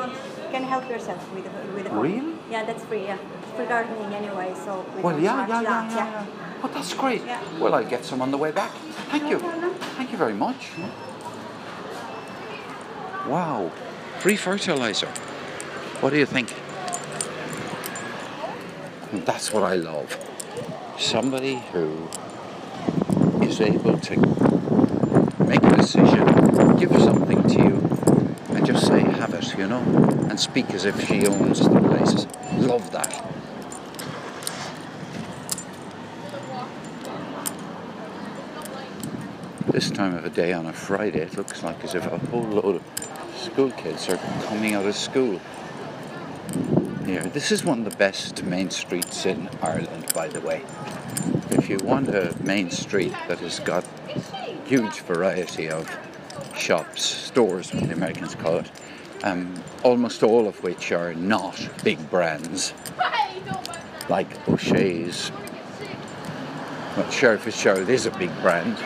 can 0.51 0.63
help 0.63 0.87
yourself 0.87 1.19
with 1.33 1.45
the, 1.45 1.73
with 1.73 1.85
the 1.85 1.89
coffee. 1.89 2.09
Really? 2.09 2.35
Yeah, 2.51 2.65
that's 2.65 2.85
free. 2.85 3.05
Yeah, 3.05 3.17
it's 3.41 3.51
for 3.57 3.65
gardening 3.65 4.13
anyway. 4.13 4.53
So. 4.63 4.85
well, 5.01 5.19
yeah, 5.19 5.47
yeah, 5.47 5.61
yeah, 5.61 5.89
yeah, 5.89 5.95
yeah. 5.95 6.61
Oh, 6.63 6.67
that's 6.67 6.93
great. 6.93 7.25
Yeah. 7.25 7.41
Well, 7.59 7.73
I'll 7.73 7.83
get 7.83 8.05
some 8.05 8.21
on 8.21 8.29
the 8.29 8.37
way 8.37 8.51
back. 8.51 8.71
Thank 9.09 9.31
you. 9.31 9.39
Thank 9.97 10.11
you 10.11 10.17
very 10.19 10.35
much. 10.35 10.69
Wow, 13.27 13.71
free 14.19 14.35
fertilizer. 14.35 15.09
What 16.01 16.11
do 16.11 16.19
you 16.19 16.27
think? 16.27 16.53
That's 19.25 19.51
what 19.51 19.63
I 19.63 19.73
love 19.73 20.15
somebody 20.97 21.61
who 21.71 22.07
is 23.43 23.61
able 23.61 23.97
to 23.99 24.17
make 25.45 25.63
a 25.63 25.77
decision, 25.77 26.25
give 26.77 26.91
something 27.01 27.43
to 27.43 27.53
you, 27.53 27.97
and 28.49 28.65
just 28.65 28.87
say, 28.87 28.99
have 28.99 29.33
it, 29.33 29.57
you 29.57 29.67
know, 29.67 29.81
and 30.29 30.39
speak 30.39 30.71
as 30.71 30.85
if 30.85 31.07
she 31.07 31.25
owns 31.27 31.59
the 31.59 31.79
place. 31.81 32.25
Love 32.65 32.91
that. 32.91 33.23
This 39.71 39.91
time 39.91 40.15
of 40.15 40.23
the 40.23 40.31
day 40.31 40.53
on 40.53 40.65
a 40.65 40.73
Friday, 40.73 41.19
it 41.19 41.37
looks 41.37 41.61
like 41.61 41.83
as 41.83 41.93
if 41.93 42.05
a 42.07 42.17
whole 42.17 42.41
load 42.41 42.75
of 42.77 42.83
school 43.35 43.69
kids 43.71 44.09
are 44.09 44.17
coming 44.47 44.73
out 44.73 44.85
of 44.85 44.95
school 44.95 45.39
here. 47.05 47.23
This 47.23 47.51
is 47.51 47.63
one 47.63 47.79
of 47.79 47.85
the 47.91 47.97
best 47.97 48.43
main 48.43 48.69
streets 48.69 49.25
in 49.25 49.49
Ireland, 49.61 50.11
by 50.13 50.27
the 50.27 50.41
way. 50.41 50.63
If 51.67 51.81
you 51.81 51.85
want 51.85 52.07
a 52.07 52.33
main 52.45 52.71
street 52.71 53.11
that 53.27 53.39
has 53.39 53.59
got 53.59 53.83
huge 54.63 55.01
variety 55.01 55.69
of 55.69 55.85
shops, 56.55 57.03
stores, 57.03 57.73
what 57.73 57.83
the 57.89 57.93
Americans 57.93 58.35
call 58.35 58.59
it, 58.59 58.71
um, 59.25 59.53
almost 59.83 60.23
all 60.23 60.47
of 60.47 60.63
which 60.63 60.93
are 60.93 61.13
not 61.13 61.59
big 61.83 62.09
brands. 62.09 62.73
like 64.07 64.47
O'Shea's. 64.47 65.29
Well, 66.95 67.11
Sherry 67.11 67.37
Fitzgerald 67.37 67.89
is 67.89 68.05
a 68.05 68.11
big 68.11 68.31
brand. 68.39 68.79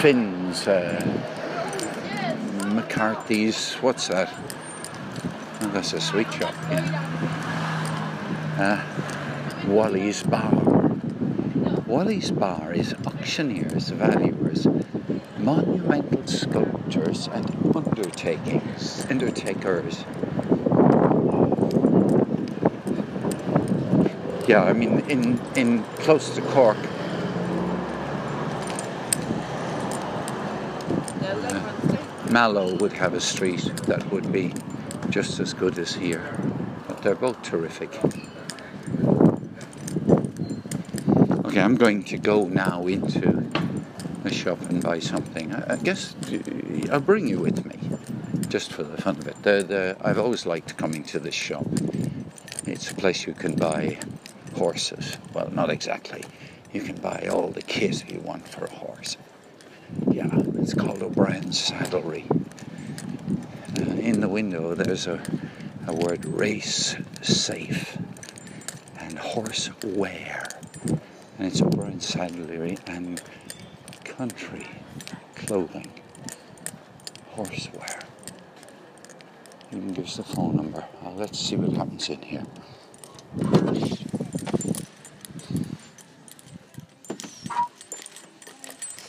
Finn's, 0.00 0.66
uh, 0.66 0.98
McCarthy's, 2.74 3.74
what's 3.74 4.08
that? 4.08 4.34
Oh, 5.60 5.68
that's 5.68 5.92
a 5.92 6.00
sweet 6.00 6.32
shop, 6.32 6.56
yeah. 6.72 6.98
Uh, 8.58 9.68
Wally's 9.68 10.24
Bar. 10.24 10.73
Wally's 11.94 12.32
Bar 12.32 12.72
is 12.72 12.92
auctioneers, 13.06 13.90
valuers, 13.90 14.66
monumental 15.38 16.26
sculptors, 16.26 17.28
and 17.28 17.46
undertakings, 17.76 19.06
undertakers. 19.08 20.04
Yeah, 24.48 24.64
I 24.64 24.72
mean, 24.72 25.08
in, 25.08 25.40
in 25.54 25.84
close 26.02 26.34
to 26.34 26.42
Cork, 26.42 26.78
Mallow 32.28 32.74
would 32.78 32.94
have 32.94 33.14
a 33.14 33.20
street 33.20 33.70
that 33.86 34.04
would 34.10 34.32
be 34.32 34.52
just 35.10 35.38
as 35.38 35.54
good 35.54 35.78
as 35.78 35.94
here. 35.94 36.36
But 36.88 37.02
they're 37.02 37.14
both 37.14 37.40
terrific. 37.42 37.96
Okay, 41.54 41.62
I'm 41.62 41.76
going 41.76 42.02
to 42.06 42.18
go 42.18 42.46
now 42.48 42.84
into 42.88 43.46
the 44.24 44.32
shop 44.32 44.60
and 44.62 44.82
buy 44.82 44.98
something. 44.98 45.54
I, 45.54 45.74
I 45.74 45.76
guess 45.76 46.16
I'll 46.90 46.98
bring 46.98 47.28
you 47.28 47.38
with 47.38 47.64
me, 47.64 47.78
just 48.48 48.72
for 48.72 48.82
the 48.82 49.00
fun 49.00 49.18
of 49.18 49.28
it. 49.28 49.40
The, 49.44 49.62
the, 49.62 49.96
I've 50.00 50.18
always 50.18 50.46
liked 50.46 50.76
coming 50.76 51.04
to 51.04 51.20
this 51.20 51.36
shop. 51.36 51.64
It's 52.66 52.90
a 52.90 52.94
place 52.96 53.24
you 53.24 53.34
can 53.34 53.54
buy 53.54 54.00
horses. 54.56 55.16
Well, 55.32 55.48
not 55.52 55.70
exactly. 55.70 56.24
You 56.72 56.80
can 56.80 56.96
buy 56.96 57.28
all 57.30 57.50
the 57.50 57.62
kit 57.62 58.10
you 58.10 58.18
want 58.18 58.48
for 58.48 58.64
a 58.64 58.70
horse. 58.70 59.16
Yeah, 60.10 60.36
it's 60.58 60.74
called 60.74 61.04
O'Brien's 61.04 61.70
Saddlery. 61.70 62.28
Uh, 63.78 63.92
in 64.00 64.18
the 64.18 64.28
window, 64.28 64.74
there's 64.74 65.06
a, 65.06 65.22
a 65.86 65.94
word 65.94 66.24
race 66.24 66.96
safe 67.22 67.96
and 68.98 69.16
horse 69.20 69.70
wear. 69.84 70.43
And 71.44 71.52
it's 71.52 71.60
O'Brien's 71.60 72.10
Saddlery 72.10 72.78
and 72.86 73.20
country 74.02 74.66
clothing, 75.34 75.92
horseware. 77.36 78.02
Even 79.70 79.92
gives 79.92 80.16
the 80.16 80.22
phone 80.22 80.56
number. 80.56 80.82
Uh, 81.04 81.10
let's 81.10 81.38
see 81.38 81.56
what 81.56 81.76
happens 81.76 82.08
in 82.08 82.22
here. 82.22 82.46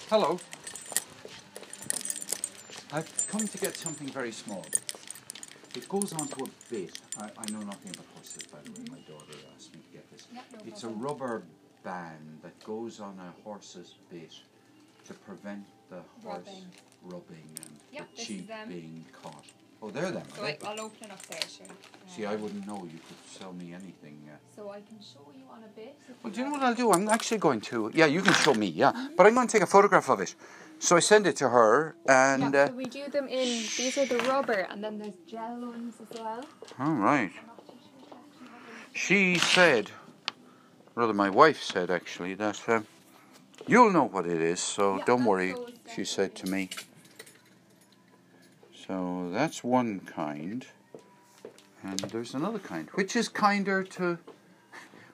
Hello. 0.10 0.38
I've 2.92 3.27
come 3.30 3.48
to 3.48 3.58
get 3.60 3.77
something 3.77 4.10
very 4.10 4.34
small. 4.34 4.65
It 5.74 5.88
goes 5.88 6.12
onto 6.12 6.44
a 6.44 6.50
bit. 6.70 7.00
I, 7.18 7.30
I 7.38 7.51
know 7.51 7.62
nothing 7.62 7.94
about 7.94 8.08
horses, 8.13 8.44
by 8.48 8.58
the 8.65 8.72
way. 8.72 8.88
My 8.92 9.00
daughter 9.10 9.39
asked 9.56 9.74
me 9.74 9.80
to 9.80 9.94
get 9.94 10.12
this. 10.12 10.27
Yeah, 10.34 10.42
no 10.51 10.60
it's 10.65 10.84
a 10.84 10.89
rubber 10.89 11.44
band 11.86 12.39
that 12.44 12.58
goes 12.65 13.00
on 13.00 13.15
a 13.20 13.32
horse's 13.44 13.94
bit 14.12 14.34
to 15.08 15.13
prevent 15.13 15.63
the 15.89 16.01
horse 16.24 16.48
Rubbing. 16.48 16.65
rubbing 17.04 17.50
and 17.62 17.74
Yeah, 17.92 18.01
the 18.15 18.22
cheek 18.22 18.50
being 18.68 19.06
caught. 19.22 19.46
Oh, 19.82 19.89
there 19.92 20.04
they're 20.04 20.12
them. 20.13 20.24
So 20.36 20.42
are 20.42 20.48
I, 20.48 20.58
I'll 20.65 20.82
open 20.82 21.04
it 21.04 21.12
up 21.12 21.22
there, 21.27 21.39
sure. 21.42 21.68
See, 22.08 22.25
I 22.25 22.36
wouldn't 22.36 22.65
know. 22.65 22.80
You 22.92 23.00
could 23.08 23.22
sell 23.39 23.54
me 23.54 23.74
anything. 23.74 24.18
Uh, 24.27 24.36
So 24.56 24.70
I 24.72 24.82
can 24.82 25.00
show 25.00 25.25
you 25.38 25.44
on 25.51 25.62
a 25.63 25.68
bit. 25.80 25.96
Well, 26.24 26.34
do 26.34 26.39
you 26.39 26.46
know 26.46 26.54
what 26.54 26.63
I'll 26.63 26.74
do? 26.74 26.92
I'm 26.92 27.08
actually 27.08 27.38
going 27.38 27.62
to. 27.70 27.92
Yeah, 27.94 28.08
you 28.08 28.22
can 28.22 28.34
show 28.34 28.56
me. 28.56 28.68
Yeah, 28.68 28.92
but 29.15 29.28
I'm 29.28 29.36
going 29.36 29.48
to 29.48 29.52
take 29.52 29.62
a 29.62 29.67
photograph 29.67 30.10
of 30.10 30.21
it. 30.21 30.34
So 30.80 30.95
I 30.98 31.00
send 31.00 31.28
it 31.28 31.36
to 31.38 31.50
her, 31.50 31.95
and 32.08 32.54
yeah, 32.54 32.63
uh, 32.63 32.67
so 32.67 32.74
we 32.74 32.86
do 32.86 33.08
them 33.10 33.28
in, 33.28 33.48
these 33.78 33.98
are 33.98 34.06
the 34.06 34.17
rubber, 34.28 34.67
and 34.69 34.84
then 34.84 34.98
there's 34.98 35.15
gel 35.28 35.56
ones 35.62 35.95
as 36.02 36.19
well. 36.19 36.43
all 36.80 36.93
right. 36.93 37.32
I'm 37.39 37.48
not 37.48 37.65
too 37.65 37.78
sure 37.80 38.02
if 38.02 38.10
they 38.10 38.17
actually 38.17 38.48
have 38.48 38.65
them. 38.65 38.93
She 38.93 39.38
said, 39.39 39.91
rather, 40.95 41.13
my 41.13 41.29
wife 41.29 41.62
said 41.62 41.91
actually 41.91 42.34
that 42.36 42.62
um, 42.67 42.88
you'll 43.67 43.91
know 43.91 44.05
what 44.05 44.25
it 44.25 44.41
is. 44.41 44.60
So 44.60 45.01
don't 45.05 45.25
worry. 45.25 45.55
She 45.93 46.05
said 46.05 46.36
to 46.36 46.47
me. 46.49 46.69
So 48.88 49.29
that's 49.34 49.63
one 49.63 49.99
kind, 50.01 50.65
and 51.84 51.99
there's 52.01 52.36
another 52.36 52.60
kind, 52.60 52.88
which 52.93 53.15
is 53.15 53.27
kinder 53.27 53.84
to, 53.84 54.19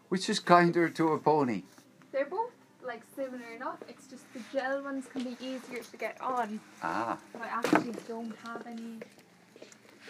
which 0.10 0.30
is 0.30 0.40
kinder 0.42 0.90
to 0.90 1.14
a 1.14 1.18
pony. 1.18 1.64
They're 2.12 2.26
both 2.26 2.52
like 2.86 3.02
similar 3.16 3.54
enough, 3.56 3.78
it's 3.88 4.08
just 4.08 4.26
the 4.34 4.42
gel 4.52 4.84
ones 4.84 5.06
can 5.06 5.24
be 5.24 5.38
easier 5.40 5.82
to 5.90 5.98
get 5.98 6.20
on, 6.20 6.60
Ah. 6.84 7.18
but 7.32 7.44
I 7.44 7.48
actually 7.48 7.94
don't 8.10 8.34
have 8.46 8.68
any. 8.68 9.00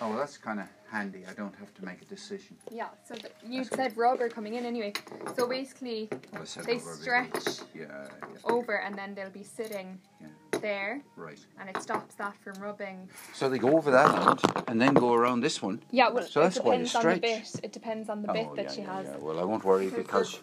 Oh, 0.01 0.09
well, 0.09 0.17
that's 0.17 0.35
kind 0.37 0.59
of 0.59 0.65
handy. 0.89 1.23
I 1.29 1.33
don't 1.33 1.53
have 1.57 1.71
to 1.75 1.85
make 1.85 2.01
a 2.01 2.05
decision. 2.05 2.57
Yeah, 2.71 2.87
so 3.07 3.13
the, 3.13 3.29
you 3.47 3.63
That's 3.63 3.75
said 3.75 3.97
rubber 3.97 4.29
coming 4.29 4.55
in 4.55 4.65
anyway. 4.65 4.93
So 5.35 5.47
basically, 5.47 6.09
oh, 6.11 6.17
Well, 6.33 6.65
they 6.65 6.79
stretch 6.79 7.59
Yeah, 7.75 7.85
yeah, 7.85 8.07
over 8.43 8.81
and 8.81 8.95
then 8.95 9.13
they'll 9.13 9.29
be 9.29 9.43
sitting 9.43 9.99
Yeah. 10.19 10.27
there, 10.59 11.01
right. 11.15 11.37
and 11.59 11.69
it 11.69 11.79
stops 11.83 12.15
that 12.15 12.35
from 12.43 12.59
rubbing. 12.59 13.07
So 13.35 13.47
they 13.47 13.59
go 13.59 13.77
over 13.77 13.91
that 13.91 14.09
end 14.27 14.39
and 14.67 14.81
then 14.81 14.95
go 14.95 15.13
around 15.13 15.41
this 15.41 15.61
one. 15.61 15.79
Yeah, 15.91 16.09
well, 16.09 16.23
So 16.25 16.41
that's 16.41 16.57
it 16.57 16.61
quite 16.63 16.81
a 16.81 16.83
depends 16.83 16.95
on 16.95 17.03
the 17.03 17.15
stretch. 17.17 17.53
bit. 17.53 17.65
It 17.65 17.71
depends 17.71 18.09
on 18.09 18.21
the 18.23 18.31
oh, 18.31 18.33
bit 18.33 18.47
oh, 18.49 18.55
that 18.55 18.71
she 18.71 18.81
has. 18.81 19.05
yeah. 19.05 19.17
Well, 19.17 19.39
I 19.39 19.43
won't 19.43 19.63
worry 19.63 19.91
Because 19.91 20.39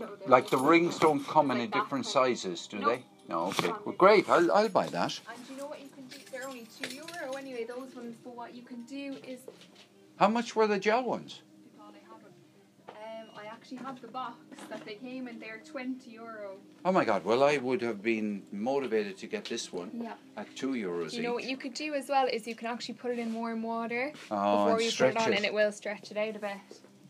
No, 0.00 0.08
like, 0.26 0.48
the 0.48 0.56
rings 0.56 0.98
don't 0.98 1.22
come 1.26 1.50
in 1.50 1.58
like 1.58 1.66
in 1.66 1.70
different 1.78 2.06
sizes, 2.06 2.66
do 2.66 2.78
No. 2.78 2.88
they? 2.88 3.04
No, 3.28 3.46
okay. 3.48 3.72
Well, 3.84 3.94
great. 3.96 4.28
I'll, 4.28 4.50
I'll 4.52 4.68
buy 4.68 4.86
that. 4.86 5.20
And 5.28 5.38
you 5.50 5.56
know 5.58 5.66
what 5.66 5.78
you? 6.14 6.20
They're 6.32 6.48
only 6.48 6.66
two 6.80 6.94
euro 6.94 7.32
anyway. 7.32 7.64
Those 7.64 7.94
ones. 7.94 8.16
But 8.24 8.36
what 8.36 8.54
you 8.54 8.62
can 8.62 8.82
do 8.84 9.16
is, 9.26 9.40
How 10.18 10.28
much 10.28 10.54
were 10.56 10.66
the 10.66 10.78
gel 10.78 11.02
ones? 11.04 11.42
I 11.80 11.84
have. 11.86 12.20
Um, 12.88 13.28
I 13.36 13.46
actually 13.46 13.78
have 13.78 14.00
the 14.00 14.08
box 14.08 14.36
that 14.70 14.84
they 14.84 14.94
came 14.94 15.28
in. 15.28 15.38
They're 15.38 15.60
twenty 15.70 16.10
euro. 16.12 16.56
Oh 16.84 16.92
my 16.92 17.04
God! 17.04 17.24
Well, 17.24 17.42
I 17.42 17.56
would 17.58 17.80
have 17.82 18.02
been 18.02 18.42
motivated 18.52 19.16
to 19.18 19.26
get 19.26 19.44
this 19.46 19.72
one 19.72 19.90
Yeah. 19.94 20.14
at 20.36 20.54
two 20.56 20.72
euros 20.72 21.10
Do 21.10 21.16
you 21.16 21.22
know 21.22 21.34
what 21.34 21.44
you 21.44 21.56
could 21.56 21.74
do 21.74 21.94
as 21.94 22.08
well? 22.08 22.26
Is 22.26 22.46
you 22.46 22.54
can 22.54 22.68
actually 22.68 22.94
put 22.94 23.10
it 23.12 23.18
in 23.18 23.32
warm 23.34 23.62
water 23.62 24.12
Oh, 24.30 24.66
before 24.66 24.72
and 24.76 24.82
you 24.82 24.92
put 24.92 25.08
it 25.08 25.16
on, 25.16 25.32
it. 25.32 25.36
and 25.36 25.44
it 25.44 25.52
will 25.54 25.72
stretch 25.72 26.10
it 26.10 26.16
out 26.16 26.36
a 26.36 26.38
bit. 26.38 26.56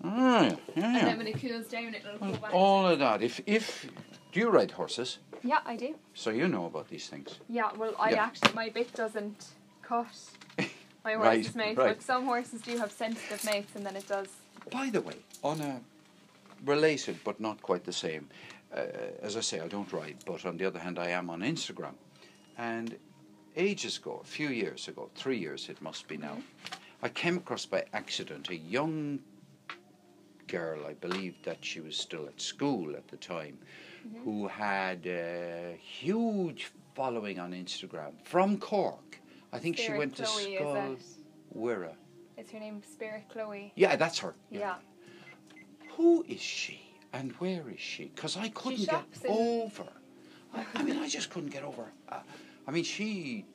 Ah, 0.06 0.44
yeah, 0.76 0.84
And 0.98 1.06
then 1.08 1.18
when 1.18 1.26
it 1.26 1.40
cools 1.40 1.66
down, 1.66 1.94
it'll 1.94 2.18
go 2.18 2.26
Well, 2.26 2.32
back. 2.36 2.52
all 2.54 2.86
of 2.86 2.98
that. 2.98 3.22
If 3.22 3.40
if 3.46 3.86
do 4.32 4.40
you 4.40 4.50
ride 4.50 4.70
horses? 4.72 5.18
Yeah, 5.44 5.58
I 5.66 5.76
do. 5.76 5.94
So 6.14 6.30
you 6.30 6.48
know 6.48 6.64
about 6.66 6.88
these 6.88 7.06
things. 7.08 7.38
Yeah, 7.48 7.70
well, 7.76 7.94
I 8.00 8.10
Yeah. 8.10 8.24
actually 8.24 8.54
my 8.54 8.70
bit 8.70 8.92
doesn't 8.94 9.48
cut 9.82 10.06
my 11.04 11.14
Right, 11.14 11.36
horse's 11.44 11.54
mouth, 11.54 11.76
right. 11.76 11.88
but 11.96 12.02
some 12.02 12.24
horses 12.24 12.62
do 12.62 12.78
have 12.78 12.90
sensitive 12.90 13.44
mouths, 13.44 13.76
and 13.76 13.84
then 13.84 13.94
it 13.94 14.08
does. 14.08 14.28
By 14.70 14.88
the 14.88 15.02
way, 15.02 15.16
on 15.42 15.60
a 15.60 15.80
related 16.64 17.18
but 17.24 17.38
not 17.40 17.60
quite 17.60 17.84
the 17.84 17.92
same, 17.92 18.26
uh, 18.74 18.86
as 19.20 19.36
I 19.36 19.40
say, 19.40 19.60
I 19.60 19.68
don't 19.68 19.92
ride, 19.92 20.16
but 20.24 20.46
on 20.46 20.56
the 20.56 20.64
other 20.64 20.78
hand, 20.78 20.98
I 20.98 21.10
am 21.10 21.28
on 21.28 21.40
Instagram. 21.42 21.94
And 22.56 22.96
ages 23.54 23.98
ago, 23.98 24.20
a 24.22 24.26
few 24.26 24.48
years 24.48 24.88
ago, 24.88 25.10
three 25.14 25.36
years 25.38 25.68
it 25.68 25.80
must 25.82 26.08
be 26.08 26.16
now, 26.16 26.38
I 27.02 27.10
came 27.10 27.36
across 27.36 27.66
by 27.66 27.84
accident 27.92 28.48
a 28.48 28.56
young 28.56 29.18
girl, 30.46 30.86
I 30.86 30.94
believe 30.94 31.34
that 31.42 31.58
she 31.62 31.80
was 31.80 31.96
still 31.96 32.26
at 32.26 32.40
school 32.40 32.96
at 32.96 33.06
the 33.08 33.16
time, 33.18 33.58
who 34.24 34.48
had 34.48 35.06
a 35.06 35.78
huge 35.80 36.70
following 36.94 37.38
on 37.38 37.52
Instagram 37.52 38.12
from 38.24 38.58
Cork. 38.58 39.20
I 39.52 39.58
think 39.58 39.76
she 39.76 39.84
Spirit 39.84 39.98
went 39.98 40.16
to 40.16 40.24
Chloe, 40.24 40.56
Skull 40.56 40.76
is 40.92 41.18
it? 41.18 41.58
Wirra. 41.58 41.94
Is 42.36 42.50
her 42.50 42.58
name 42.58 42.82
Spirit 42.82 43.24
Chloe? 43.28 43.72
Yeah, 43.76 43.96
that's 43.96 44.18
her. 44.18 44.34
Yeah. 44.50 44.76
Who 45.96 46.24
is 46.28 46.40
she 46.40 46.80
and 47.12 47.32
where 47.32 47.68
is 47.70 47.80
she? 47.80 48.10
Because 48.14 48.36
I 48.36 48.48
couldn't 48.48 48.88
get 48.88 49.04
over. 49.28 49.86
I, 50.52 50.64
I 50.74 50.82
mean, 50.82 50.98
I 50.98 51.08
just 51.08 51.30
couldn't 51.30 51.50
get 51.50 51.62
over. 51.62 51.92
Uh, 52.08 52.20
I 52.66 52.70
mean, 52.72 52.84
she 52.84 53.46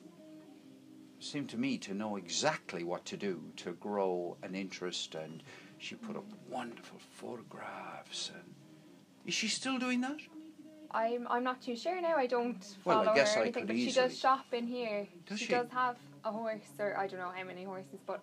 seemed 1.18 1.50
to 1.50 1.58
me 1.58 1.76
to 1.78 1.92
know 1.92 2.16
exactly 2.16 2.82
what 2.82 3.04
to 3.04 3.16
do 3.16 3.42
to 3.56 3.72
grow 3.72 4.38
an 4.42 4.54
interest, 4.54 5.14
and 5.14 5.42
she 5.78 5.94
put 5.94 6.16
up 6.16 6.24
wonderful 6.48 6.98
photographs. 7.12 8.30
And 8.34 8.54
is 9.26 9.34
she 9.34 9.48
still 9.48 9.78
doing 9.78 10.00
that? 10.00 10.20
I'm 10.92 11.26
I'm 11.28 11.44
not 11.44 11.62
too 11.62 11.76
sure 11.76 12.00
now. 12.00 12.16
I 12.16 12.26
don't 12.26 12.64
Well, 12.84 13.00
I 13.00 13.04
follow 13.04 13.14
guess 13.16 13.34
her 13.34 13.40
or 13.40 13.42
I 13.42 13.46
anything, 13.46 13.66
but 13.66 13.76
she 13.76 13.92
does 13.92 14.18
shop 14.18 14.46
in 14.52 14.66
here. 14.66 15.06
Does 15.26 15.38
she, 15.38 15.46
she? 15.46 15.52
does 15.52 15.68
have 15.70 15.96
a 16.24 16.32
horse, 16.32 16.60
or 16.78 16.96
I 16.98 17.06
don't 17.06 17.20
know 17.20 17.32
how 17.34 17.44
many 17.44 17.64
horses, 17.64 18.00
but 18.06 18.20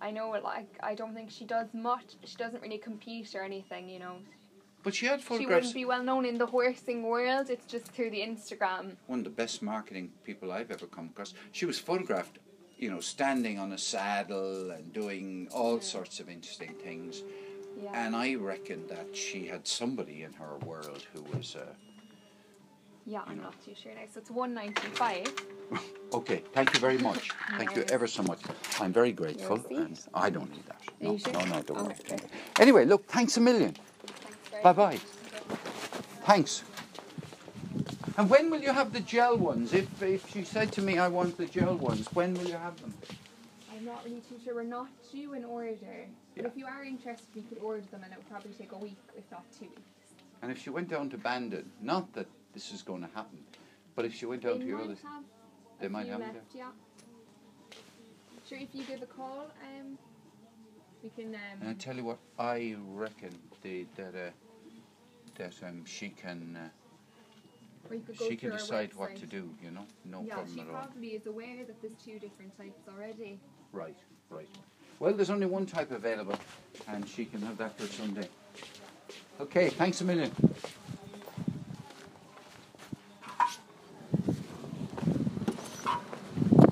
I 0.00 0.10
know 0.10 0.34
it. 0.34 0.42
Like 0.44 0.68
I 0.82 0.94
don't 0.94 1.14
think 1.14 1.30
she 1.30 1.44
does 1.44 1.68
much. 1.72 2.04
She 2.24 2.36
doesn't 2.36 2.62
really 2.62 2.78
compete 2.78 3.34
or 3.34 3.42
anything. 3.42 3.88
You 3.88 3.98
know, 4.00 4.16
But 4.82 4.94
she 4.94 5.06
had 5.06 5.22
photographs. 5.22 5.40
she 5.40 5.54
wouldn't 5.54 5.74
be 5.74 5.84
well 5.86 6.02
known 6.02 6.24
in 6.26 6.36
the 6.38 6.46
horsing 6.46 7.02
world. 7.02 7.48
It's 7.50 7.66
just 7.66 7.86
through 7.88 8.10
the 8.10 8.20
Instagram. 8.20 8.96
one 9.06 9.20
of 9.20 9.24
the 9.24 9.30
best 9.30 9.62
marketing 9.62 10.12
people 10.24 10.52
I've 10.52 10.70
ever 10.70 10.86
come 10.86 11.06
across. 11.06 11.32
She 11.52 11.64
was 11.64 11.78
photographed, 11.78 12.38
you 12.76 12.90
know, 12.90 13.00
standing 13.00 13.58
on 13.58 13.72
a 13.72 13.78
saddle 13.78 14.70
and 14.70 14.92
doing 14.92 15.48
all 15.54 15.80
sorts 15.80 16.20
of 16.20 16.28
interesting 16.28 16.74
things. 16.74 17.22
Yeah. 17.82 18.06
And 18.06 18.16
I 18.16 18.34
reckon 18.36 18.86
that 18.88 19.14
she 19.14 19.46
had 19.46 19.66
somebody 19.66 20.22
in 20.22 20.32
her 20.34 20.56
world 20.64 21.04
who 21.12 21.22
was. 21.36 21.56
Uh, 21.56 21.66
yeah, 23.04 23.22
I'm 23.26 23.40
not 23.40 23.54
too 23.64 23.74
sure 23.80 23.92
now. 23.94 24.00
So 24.12 24.20
it's 24.20 24.30
one 24.30 24.54
ninety 24.54 24.88
five. 24.94 25.26
okay, 26.12 26.42
thank 26.52 26.72
you 26.74 26.80
very 26.80 26.98
much. 26.98 27.30
Thank 27.56 27.74
you 27.76 27.84
ever 27.88 28.06
so 28.06 28.22
much. 28.22 28.40
I'm 28.80 28.92
very 28.92 29.12
grateful. 29.12 29.64
And 29.70 29.98
I 30.14 30.30
don't 30.30 30.50
need 30.50 30.64
that. 30.66 30.80
Are 31.00 31.04
No, 31.04 31.16
sure? 31.16 31.32
no, 31.32 31.44
no, 31.44 31.62
don't 31.62 31.78
Oh, 31.78 31.84
worry. 31.84 31.94
okay. 32.00 32.18
Anyway, 32.60 32.84
look, 32.84 33.06
thanks 33.06 33.36
a 33.36 33.40
million. 33.40 33.74
Bye 34.62 34.72
bye. 34.72 34.98
Thanks. 36.24 36.62
And 38.18 38.28
when 38.30 38.50
will 38.50 38.60
you 38.60 38.72
have 38.72 38.92
the 38.92 39.00
gel 39.00 39.36
ones? 39.36 39.72
If 39.72 40.02
if 40.02 40.28
she 40.30 40.44
said 40.44 40.72
to 40.72 40.82
me 40.82 40.98
I 40.98 41.08
want 41.08 41.36
the 41.36 41.46
gel 41.46 41.76
ones, 41.76 42.08
when 42.14 42.34
will 42.34 42.48
you 42.48 42.56
have 42.56 42.80
them? 42.80 42.94
I'm 43.76 43.84
not 43.84 44.04
really 44.04 44.20
too 44.20 44.38
sure. 44.42 44.54
We're 44.54 44.62
not 44.62 44.88
due 45.12 45.34
an 45.34 45.44
order. 45.44 46.08
But 46.34 46.44
Yeah. 46.44 46.50
if 46.50 46.56
you 46.56 46.66
are 46.66 46.82
interested, 46.84 47.34
we 47.34 47.42
could 47.42 47.58
order 47.58 47.82
them, 47.90 48.02
and 48.04 48.12
it 48.12 48.16
would 48.18 48.28
probably 48.28 48.52
take 48.54 48.72
a 48.72 48.78
week, 48.78 48.96
if 49.14 49.30
not 49.30 49.44
two 49.52 49.66
weeks. 49.66 50.14
And 50.40 50.50
if 50.50 50.58
she 50.58 50.70
went 50.70 50.88
down 50.88 51.10
to 51.10 51.18
Bandon, 51.18 51.70
not 51.80 52.12
that 52.14 52.26
this 52.52 52.72
is 52.72 52.82
going 52.82 53.02
to 53.02 53.08
happen, 53.08 53.44
but 53.94 54.04
if 54.04 54.14
she 54.14 54.24
went 54.26 54.42
down 54.42 54.60
to 54.60 54.64
your 54.64 54.78
might 54.78 54.84
other, 54.84 54.96
have. 55.02 55.24
they 55.78 55.86
a 55.86 55.90
might 55.90 56.04
few 56.04 56.12
have 56.12 56.20
left, 56.20 56.54
yeah. 56.54 56.72
Sure, 58.48 58.58
if 58.58 58.74
you 58.74 58.84
give 58.84 59.02
a 59.02 59.06
call, 59.06 59.50
um, 59.62 59.98
we 61.02 61.10
can. 61.10 61.34
Um, 61.34 61.40
And 61.60 61.68
I 61.70 61.74
tell 61.74 61.96
you 61.96 62.04
what, 62.04 62.18
I 62.38 62.76
reckon 62.78 63.38
the, 63.62 63.86
that 63.96 64.14
uh, 64.14 64.30
that 65.34 65.62
um, 65.62 65.84
she 65.84 66.10
can 66.10 66.56
uh, 66.56 66.60
or 66.60 66.70
you 66.70 67.50
could 67.50 67.72
go 67.72 67.75
she 68.28 68.36
can 68.36 68.50
decide 68.50 68.92
what 68.94 69.16
to 69.16 69.26
do. 69.26 69.50
You 69.62 69.70
know, 69.70 69.86
no 70.04 70.24
yeah, 70.26 70.34
problem 70.34 70.60
at 70.60 70.66
all. 70.66 70.72
Yeah, 70.72 70.80
she 70.80 70.86
probably 70.86 71.08
is 71.08 71.26
aware 71.26 71.64
that 71.66 71.80
there's 71.82 71.94
two 72.04 72.18
different 72.18 72.56
types 72.56 72.80
already. 72.88 73.38
Right, 73.72 73.96
right. 74.30 74.48
Well, 74.98 75.12
there's 75.12 75.30
only 75.30 75.46
one 75.46 75.66
type 75.66 75.90
available, 75.90 76.38
and 76.88 77.06
she 77.08 77.26
can 77.26 77.42
have 77.42 77.58
that 77.58 77.78
for 77.78 77.86
Sunday. 77.86 78.28
Okay, 79.40 79.68
thanks 79.68 80.00
a 80.00 80.04
million. 80.04 80.32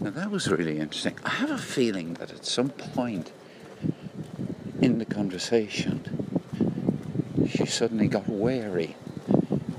Now 0.00 0.11
that 0.11 0.31
was 0.31 0.48
really 0.48 0.79
interesting. 0.79 1.18
I 1.24 1.31
have 1.31 1.50
a 1.50 1.59
feeling 1.59 2.14
that 2.14 2.31
at 2.31 2.44
some 2.44 2.70
point 2.70 3.33
in 4.81 4.98
the 4.98 5.05
conversation, 5.05 6.27
she 7.48 7.66
suddenly 7.66 8.09
got 8.09 8.29
wary 8.29 8.96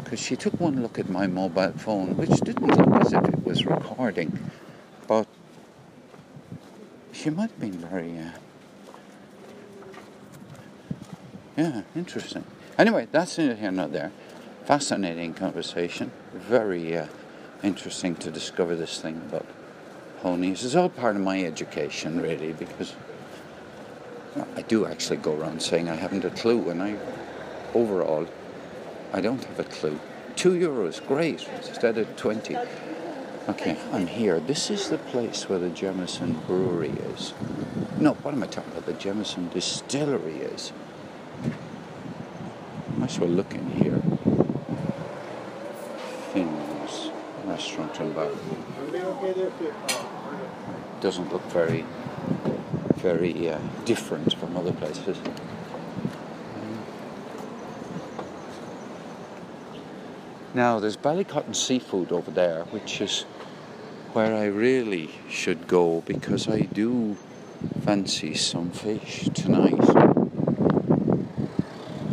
because 0.06 0.20
she 0.20 0.36
took 0.36 0.54
one 0.60 0.84
look 0.84 1.00
at 1.00 1.10
my 1.10 1.26
mobile 1.26 1.72
phone, 1.72 2.16
which 2.16 2.30
didn't 2.42 2.68
look 2.68 3.02
as 3.02 3.12
if 3.12 3.24
it 3.24 3.44
was 3.44 3.66
recording, 3.66 4.52
but 5.08 5.26
she 7.12 7.32
might 7.32 7.50
have 7.50 7.60
been 7.60 7.72
very, 7.72 8.20
uh, 8.20 8.30
yeah, 11.58 11.82
interesting. 11.96 12.46
Anyway, 12.78 13.08
that's 13.12 13.36
neither 13.40 13.56
here 13.56 13.72
nor 13.72 13.88
there. 13.88 14.12
Fascinating 14.66 15.34
conversation. 15.34 16.12
Very 16.34 16.96
uh, 16.96 17.08
interesting 17.64 18.16
to 18.18 18.30
discover 18.30 18.76
this 18.76 19.02
thing 19.02 19.16
about 19.28 19.48
ponies. 20.22 20.64
It's 20.64 20.76
all 20.76 20.90
part 20.90 21.16
of 21.16 21.24
my 21.24 21.44
education, 21.44 22.22
really, 22.22 22.54
because 22.54 22.94
I 24.56 24.62
do 24.62 24.86
actually 24.86 25.18
go 25.18 25.34
around 25.36 25.64
saying 25.64 25.90
I 25.90 25.96
haven't 25.96 26.26
a 26.26 26.30
clue, 26.30 26.70
and 26.70 26.84
I, 26.84 26.96
overall, 27.74 28.28
I 29.14 29.22
don't 29.22 29.44
have 29.44 29.60
a 29.60 29.64
clue. 29.64 30.00
Two 30.36 30.54
euros, 30.54 31.06
great, 31.06 31.48
instead 31.56 31.98
of 31.98 32.16
20. 32.18 32.58
Okay, 33.48 33.78
I'm 33.92 34.08
here. 34.08 34.40
This 34.40 34.70
is 34.70 34.90
the 34.90 34.98
place 34.98 35.48
where 35.48 35.60
the 35.60 35.70
Jameson 35.70 36.34
Brewery 36.48 36.90
is. 36.90 37.34
No, 38.00 38.14
what 38.16 38.34
am 38.34 38.44
I 38.44 38.48
talking 38.48 38.72
about? 38.72 38.86
The 38.86 38.94
Jameson 38.94 39.50
Distillery 39.50 40.38
is. 40.38 40.74
Might 42.98 43.12
as 43.12 43.20
well 43.20 43.30
look 43.30 43.54
in 43.54 43.70
here. 43.72 44.02
Finn's 46.34 47.12
Restaurant 47.46 48.00
and 48.00 48.16
Bar. 48.16 48.30
Doesn't 51.02 51.32
look 51.32 51.44
very, 51.44 51.86
very 52.96 53.50
uh, 53.50 53.60
different 53.86 54.34
from 54.34 54.58
other 54.58 54.74
places. 54.74 55.18
Now, 60.56 60.80
there's 60.80 60.96
Ballycotton 60.96 61.54
Seafood 61.54 62.14
over 62.14 62.32
there, 62.32 62.64
which 62.72 63.02
is 63.02 63.24
where 64.14 64.34
I 64.34 64.46
really 64.46 65.10
should 65.28 65.68
go 65.68 66.00
because 66.06 66.48
I 66.48 66.62
do 66.62 67.18
fancy 67.82 68.36
some 68.36 68.70
fish 68.70 69.28
tonight. 69.34 69.74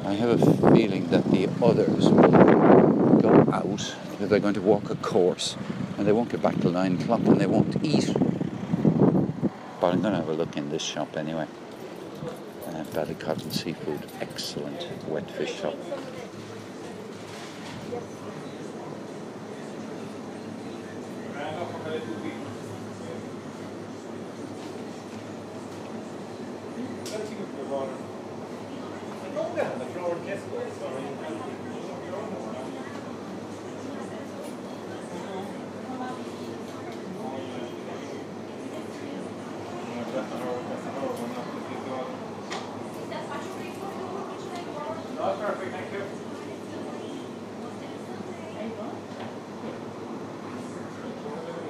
I 0.04 0.14
have 0.14 0.42
a 0.42 0.72
feeling 0.74 1.06
that 1.10 1.30
the 1.30 1.48
others 1.62 2.08
will 2.08 3.20
go 3.20 3.46
out, 3.52 3.94
that 4.18 4.28
they're 4.28 4.40
going 4.40 4.54
to 4.54 4.60
walk 4.60 4.90
a 4.90 4.96
course, 4.96 5.56
and 5.96 6.04
they 6.04 6.10
won't 6.10 6.28
get 6.28 6.42
back 6.42 6.60
till 6.60 6.72
nine 6.72 7.00
o'clock 7.00 7.20
and 7.20 7.40
they 7.40 7.46
won't 7.46 7.76
eat. 7.84 8.12
But 9.80 9.92
I'm 9.92 10.02
going 10.02 10.14
to 10.14 10.18
have 10.18 10.28
a 10.28 10.34
look 10.34 10.56
in 10.56 10.68
this 10.68 10.82
shop 10.82 11.16
anyway. 11.16 11.46
Uh, 12.66 12.82
Ballycotton 12.90 13.52
Seafood, 13.52 14.00
excellent 14.20 14.88
wet 15.06 15.30
fish 15.30 15.60
shop. 15.60 15.76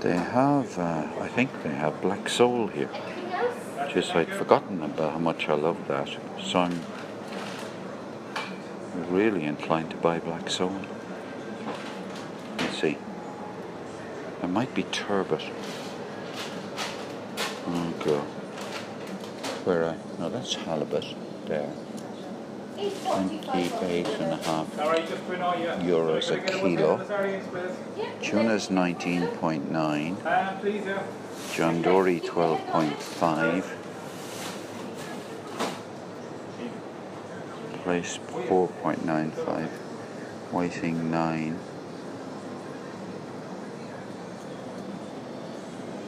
They 0.02 0.16
have, 0.16 0.78
uh, 0.80 1.06
I 1.20 1.21
think 1.34 1.62
they 1.62 1.70
have 1.70 2.02
Black 2.02 2.28
Sole 2.28 2.66
here. 2.66 2.90
Just 3.88 4.14
I'd 4.14 4.28
forgotten 4.28 4.82
about 4.82 5.12
how 5.12 5.18
much 5.18 5.48
I 5.48 5.54
love 5.54 5.88
that. 5.88 6.10
So 6.42 6.58
I'm 6.58 6.78
really 9.08 9.44
inclined 9.44 9.90
to 9.92 9.96
buy 9.96 10.18
Black 10.18 10.50
Sole. 10.50 10.78
Let's 12.58 12.78
see. 12.78 12.98
It 14.42 14.48
might 14.48 14.74
be 14.74 14.82
turbot. 14.82 15.42
Oh 17.66 17.94
god. 18.04 18.24
Where 19.64 19.84
I 19.86 19.96
no 20.18 20.28
that's 20.28 20.54
halibut 20.54 21.14
there. 21.46 21.72
Twenty-eight 22.82 24.08
and 24.08 24.32
a 24.32 24.36
half 24.42 24.66
euros 25.86 26.32
a 26.32 26.40
kilo. 26.40 26.98
Tuna's 28.20 28.70
nineteen 28.70 29.28
point 29.38 29.70
nine. 29.70 30.16
John 31.54 31.80
Dory 31.80 32.18
twelve 32.18 32.66
point 32.66 33.00
five. 33.00 33.64
Plaice 37.84 38.18
four 38.48 38.66
point 38.66 39.04
nine 39.04 39.30
five. 39.30 39.70
Whiting 40.50 41.08
nine. 41.08 41.60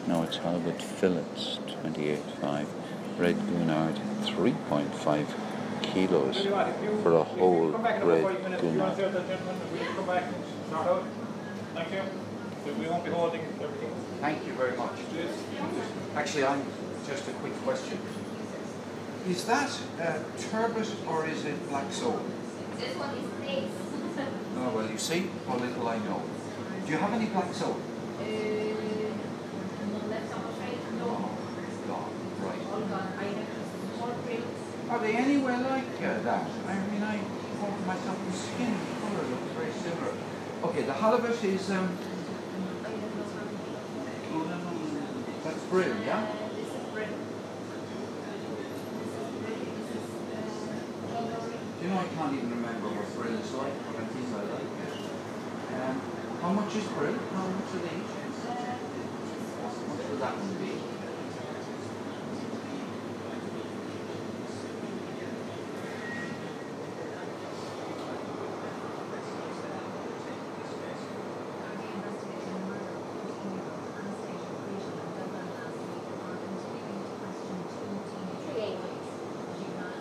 No, 0.08 0.24
it's 0.24 0.38
halibut 0.38 0.82
fillets, 0.82 1.58
28.5. 1.82 2.66
Red 3.16 3.36
Gurnard, 3.46 3.94
3.5 4.24 5.43
kilos 5.92 6.46
for 7.02 7.12
a 7.16 7.24
whole 7.24 7.68
red 7.68 8.00
Gurnard. 8.60 8.96
Thank 11.74 11.92
you. 11.92 12.02
We 12.78 12.86
won't 12.86 13.04
be 13.04 13.10
holding 13.10 13.42
everything. 13.60 13.92
Thank 14.20 14.46
you 14.46 14.52
very 14.54 14.76
much. 14.76 14.96
Actually, 16.16 16.44
I'm 16.44 16.62
just 17.06 17.28
a 17.28 17.32
quick 17.32 17.52
question. 17.64 17.98
Is 19.28 19.44
that 19.46 19.70
uh, 20.00 20.18
turbot 20.38 20.88
or 21.08 21.26
is 21.26 21.44
it 21.44 21.68
black 21.68 21.92
sole? 21.92 22.20
This 22.78 22.96
one 22.96 23.16
is 23.16 23.28
base. 23.40 23.70
Oh, 24.56 24.70
well, 24.74 24.90
you 24.90 24.98
see 24.98 25.26
how 25.48 25.56
little 25.56 25.88
I 25.88 25.98
know. 25.98 26.22
Do 26.86 26.92
you 26.92 26.98
have 26.98 27.12
any 27.12 27.26
black 27.26 27.52
sole? 27.52 27.76
Uh, 28.20 28.22
no, 28.22 29.98
left 30.08 30.34
I'm 30.34 30.44
afraid. 30.46 30.78
No, 30.98 31.30
gone. 31.88 32.12
Right. 32.40 32.62
all 32.72 32.80
gone. 32.80 33.12
I 33.18 33.24
have 33.24 33.46
small 33.96 34.12
print. 34.24 34.44
Are 34.90 34.93
they 35.04 35.16
anywhere 35.16 35.58
like 35.58 35.84
uh, 36.00 36.22
that? 36.22 36.48
I 36.66 36.80
mean, 36.88 37.02
I 37.02 37.18
thought 37.60 37.76
to 37.76 37.84
myself 37.84 38.16
the 38.24 38.32
skin 38.32 38.74
colour 39.04 39.24
looks 39.28 39.52
very 39.52 39.72
similar. 39.84 40.14
Okay, 40.64 40.82
the 40.82 40.94
halibut 40.94 41.44
is, 41.44 41.70
um, 41.70 41.92
I 42.80 42.88
have 42.88 43.12
no 43.12 43.24
something. 43.28 43.60
that's 45.44 45.64
brill, 45.64 45.94
yeah? 46.08 46.24
Uh, 46.24 46.48
this 46.56 46.72
is 46.72 46.88
print. 46.88 47.12
This 48.96 49.12
is 49.12 49.28
print. 49.44 49.60
This 49.76 49.92
is 49.92 50.08
uh, 51.84 52.00
I 52.00 52.08
can't 52.16 52.32
even 52.32 52.48
remember 52.48 52.88
what 52.88 53.04
brill 53.12 53.36
is 53.36 53.52
like, 53.60 53.76
but 53.84 54.00
I 54.00 54.04
think 54.08 54.24
I 54.32 54.40
like 54.56 54.72
it. 54.88 55.04
Um, 55.84 56.00
how 56.40 56.52
much 56.56 56.72
is 56.80 56.88
brill? 56.96 57.12
How 57.12 57.44
much 57.44 57.76
are 57.76 57.84
they? 57.84 58.00
How 59.60 59.68
much 59.68 60.00
would 60.08 60.20
that 60.24 60.32
one 60.32 60.56
be? 60.64 60.83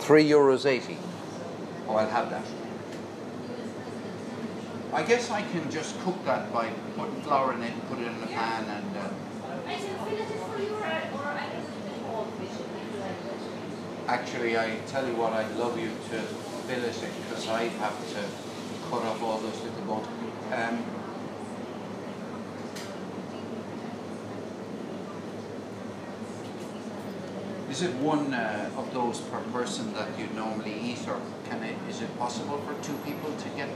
Three 0.04 0.28
euros 0.30 0.66
eighty. 0.66 0.98
Oh, 1.88 1.96
I'll 1.96 2.10
have 2.10 2.30
that. 2.30 2.44
I 4.92 5.02
guess 5.02 5.32
I 5.32 5.42
can 5.44 5.72
just 5.72 5.98
cook 6.02 6.24
that 6.26 6.52
by 6.52 6.70
putting 6.98 7.22
flour 7.22 7.54
in 7.54 7.64
it, 7.64 7.74
put 7.88 8.00
it 8.00 8.08
in 8.08 8.20
the 8.20 8.28
pan, 8.28 8.66
and 8.66 8.98
uh, 8.98 9.10
I 9.66 9.76
can 9.76 9.96
fill 10.04 10.18
it 10.20 10.28
for 10.28 10.62
you, 10.62 10.76
or 10.76 10.84
or 10.84 10.84
I 10.84 11.48
can 11.48 11.64
do 11.64 12.06
all 12.12 12.26
fish 12.36 12.52
if 12.52 12.94
you 12.94 13.00
like 13.00 13.12
it. 13.12 14.10
actually, 14.10 14.58
I 14.58 14.76
tell 14.88 15.08
you 15.08 15.16
what, 15.16 15.32
I'd 15.32 15.56
love 15.56 15.80
you 15.80 15.88
to 15.88 16.20
fillet 16.68 16.90
it 16.90 17.14
because 17.24 17.48
I'd 17.48 17.72
have 17.80 17.98
to 18.14 18.22
cut 18.90 19.04
off 19.04 19.24
all 19.24 19.38
those 19.40 19.62
little 19.64 19.86
bones. 19.86 20.08
Um, 20.52 20.84
is 27.74 27.82
it 27.82 27.96
one 27.96 28.32
uh, 28.36 28.70
of 28.78 28.94
those 28.94 29.20
per 29.20 29.40
person 29.52 29.96
that 29.96 30.08
you 30.20 30.28
normally 30.36 30.80
eat, 30.80 31.08
or 31.08 31.20
can 31.50 31.64
it? 31.64 31.76
Is 31.90 32.04
it 32.04 32.20
possible 32.20 32.60
for 32.60 32.76
two 32.84 32.94
people 32.98 33.34
to 33.34 33.50
get 33.58 33.68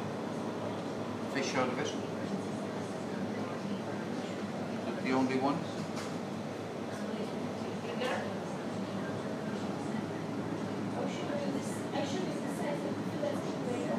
fish 1.34 1.56
out 1.56 1.68
of 1.68 1.80
it? 1.80 1.88
Is 1.88 1.94
it 4.88 5.04
the 5.04 5.14
only 5.14 5.38
one? 5.38 5.58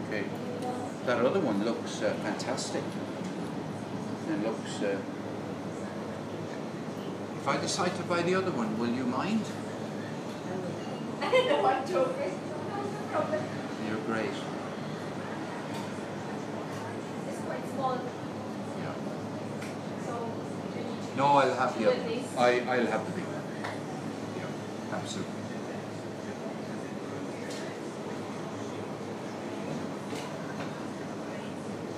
Okay. 0.07 0.25
That 1.07 1.27
other 1.27 1.41
one 1.41 1.65
looks 1.65 2.03
uh, 2.03 2.15
fantastic. 2.23 2.85
It 4.31 4.45
looks. 4.47 4.81
Uh, 4.81 4.97
if 7.41 7.49
I 7.49 7.57
decide 7.57 7.97
to 7.97 8.05
buy 8.05 8.23
the 8.23 8.37
other 8.37 8.53
one, 8.53 8.79
will 8.79 8.95
you 8.95 9.05
mind? 9.05 9.45
I 11.29 11.31
don't 11.31 11.87
to. 11.87 11.93
No 11.93 12.05
problem. 13.13 13.43
You're 13.87 13.99
great. 14.07 14.31
It's 17.29 17.41
quite 17.45 17.65
small, 17.75 17.99
Yeah. 18.79 18.95
so 20.07 20.31
you 20.75 20.85
need 20.85 21.11
to 21.11 21.17
No, 21.17 21.25
I'll 21.27 21.55
have 21.55 21.79
the 21.79 21.85
other 21.87 21.93
at 21.97 22.01
one. 22.03 22.09
least. 22.09 22.37
I, 22.39 22.61
I'll 22.61 22.87
have 22.87 23.05
the 23.07 23.13
big 23.13 23.25
one. 23.25 23.45
Yeah, 24.39 24.97
absolutely. 24.97 25.33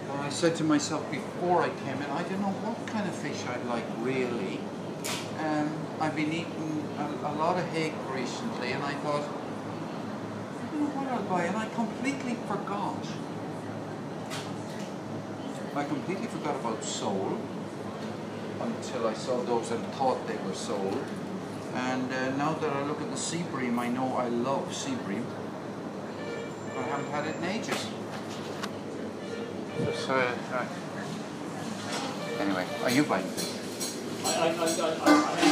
Well, 0.08 0.18
I 0.22 0.28
said 0.30 0.56
to 0.56 0.64
myself 0.64 1.08
before 1.10 1.62
I 1.62 1.68
came 1.68 1.96
in, 2.02 2.10
I 2.10 2.22
don't 2.24 2.40
know 2.40 2.48
what 2.66 2.86
kind 2.88 3.08
of 3.08 3.14
fish 3.14 3.44
I'd 3.46 3.64
like 3.66 3.84
really. 4.00 4.60
I've 6.00 6.16
been 6.16 6.32
eating 6.32 6.88
a, 6.98 7.28
a 7.28 7.32
lot 7.34 7.58
of 7.58 7.68
hake 7.72 7.92
recently, 8.10 8.72
and 8.72 8.82
I 8.82 8.92
thought, 9.04 9.22
I 9.22 10.66
don't 10.70 10.80
know 10.80 10.86
what 10.96 11.08
I'll 11.08 11.22
buy, 11.24 11.44
and 11.44 11.54
I 11.54 11.68
completely 11.68 12.36
forgot. 12.48 13.04
I 15.76 15.84
completely 15.84 16.26
forgot 16.28 16.56
about 16.56 16.82
sole 16.82 17.38
until 18.60 19.08
I 19.08 19.12
saw 19.12 19.42
those 19.42 19.70
and 19.72 19.84
thought 19.88 20.26
they 20.26 20.38
were 20.38 20.54
sold. 20.54 20.96
And 21.74 22.10
uh, 22.10 22.30
now 22.34 22.54
that 22.54 22.72
I 22.72 22.82
look 22.84 23.02
at 23.02 23.10
the 23.10 23.16
sea 23.18 23.44
bream, 23.52 23.78
I 23.78 23.88
know 23.88 24.16
I 24.16 24.28
love 24.28 24.74
sea 24.74 24.96
bream. 25.04 25.26
But 26.74 26.84
I 26.84 26.88
haven't 26.88 27.10
had 27.10 27.26
it 27.26 27.36
in 27.36 27.44
ages. 27.44 27.86
So, 30.06 30.14
uh, 30.16 30.64
anyway, 32.40 32.66
are 32.84 32.90
you 32.90 33.04
buying 33.04 33.26
fish? 33.26 33.60
I, 34.24 34.48
I, 34.48 34.64
I, 35.04 35.49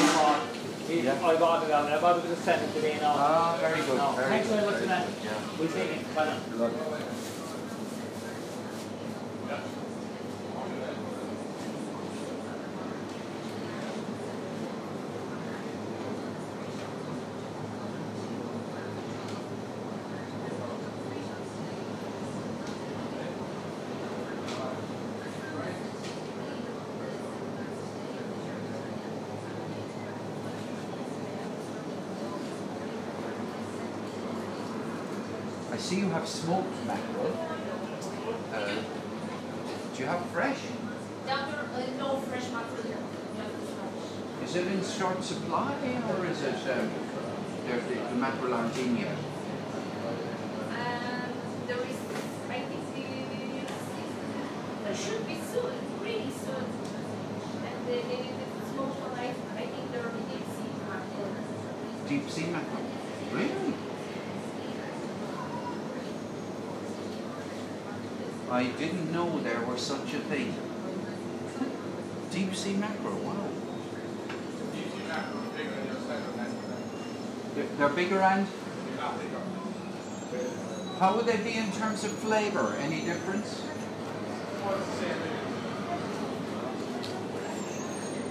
Yeah. 0.89 1.13
I 1.23 1.37
got 1.37 1.63
it 1.65 1.71
on 1.71 1.85
there, 1.87 2.01
but 2.01 2.23
we 2.23 2.31
just 2.31 2.45
send 2.45 2.63
it 2.63 2.73
to 2.73 2.81
me 2.81 2.99
now. 3.01 3.15
Ah, 3.17 3.59
very 3.61 3.81
good. 3.83 4.01
Very 4.17 4.31
thanks 4.31 4.49
very 4.49 4.65
much 4.65 4.75
for 4.75 4.81
very 4.81 4.89
that. 4.89 5.07
good, 5.07 5.25
Yeah. 5.25 5.59
We'll 5.59 5.69
see 5.69 5.81
you. 5.81 6.15
Bye 6.15 6.25
now. 6.25 6.39
See 35.89 36.01
you 36.01 36.11
have 36.11 36.29
smoked 36.29 36.87
mackerel. 36.87 37.33
Uh, 38.53 38.75
do 39.95 40.03
you 40.03 40.05
have 40.05 40.21
fresh? 40.27 40.59
Doctor, 41.27 41.65
uh, 41.65 41.81
no 41.97 42.21
fresh 42.29 42.45
mackerel 42.53 42.83
here. 42.83 42.99
Is 44.45 44.55
it 44.55 44.67
in 44.67 44.85
short 44.85 45.25
supply 45.25 45.73
or 46.11 46.27
is 46.27 46.43
it 46.43 46.61
um, 46.69 46.91
there's 47.65 47.85
the, 47.85 47.95
the 47.95 48.17
mackerel 48.17 48.53
aren't 48.53 48.77
in 48.77 48.99
yet? 48.99 49.17
There 51.67 51.77
is, 51.77 52.01
I 52.51 52.61
think, 52.69 52.85
the, 52.95 53.05
there 54.85 54.95
should 54.95 55.27
be 55.27 55.37
soon, 55.53 55.73
really 56.03 56.33
soon. 56.45 56.69
And 57.65 57.79
the, 57.89 57.97
the, 58.11 58.19
the 58.29 58.65
smoked 58.73 59.01
one, 59.01 59.19
I, 59.19 59.33
I 59.57 59.67
think 59.73 59.93
there 59.93 60.03
will 60.03 60.17
be 60.21 60.25
deep 60.37 60.47
sea 60.53 60.73
mackerel. 60.85 61.33
Deep 62.09 62.31
sea 62.31 62.47
mackerel. 62.53 62.85
Really? 63.33 63.68
I 68.51 68.65
didn't 68.79 69.13
know 69.13 69.41
there 69.41 69.61
was 69.61 69.81
such 69.83 70.15
a 70.15 70.21
thing. 70.21 70.55
Deep 72.31 72.55
sea 72.55 72.75
mackerel, 72.75 73.19
wow. 73.19 73.49
They're, 77.55 77.67
they're 77.77 77.89
bigger 77.89 78.21
and 78.21 78.47
how 80.99 81.15
would 81.15 81.27
they 81.27 81.37
be 81.37 81.55
in 81.55 81.71
terms 81.73 82.03
of 82.05 82.11
flavour? 82.11 82.75
Any 82.81 83.03
difference? 83.03 83.63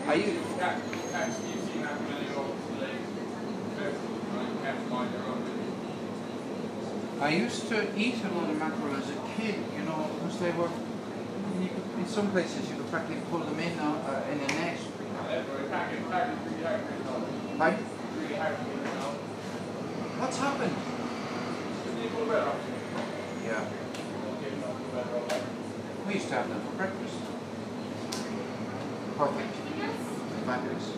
Are 0.05 0.15
you, 0.15 0.39
I 7.19 7.29
used 7.29 7.67
to 7.69 7.97
eat 7.97 8.15
a 8.23 8.33
lot 8.33 8.49
of 8.49 8.59
mackerel 8.59 8.95
as 8.95 9.09
a 9.09 9.16
kid, 9.37 9.55
you 9.77 9.83
know, 9.83 10.09
because 10.15 10.39
they 10.39 10.51
were, 10.51 10.69
you 11.61 11.69
could, 11.69 11.99
in 11.99 12.07
some 12.07 12.31
places 12.31 12.69
you 12.69 12.75
could 12.75 12.89
practically 12.89 13.21
pull 13.29 13.39
them 13.39 13.59
in 13.59 13.77
uh, 13.79 14.23
in 14.31 14.39
a 14.39 14.47
net. 14.47 14.77
Pardon? 17.57 17.79
What's 20.19 20.37
happened? 20.37 20.75
Yeah. 23.45 23.63
We 26.07 26.13
used 26.13 26.27
to 26.29 26.33
have 26.35 26.49
them 26.49 26.61
for 26.61 26.75
breakfast. 26.75 27.15
Perfect. 29.17 29.55
Fabulous. 30.45 30.91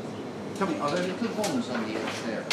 Tell 0.57 0.67
me, 0.67 0.79
are 0.79 0.91
there 0.91 1.07
little 1.07 1.27
bones 1.29 1.69
on 1.69 1.83
the 1.87 1.95
edge 1.95 2.21
there? 2.25 2.45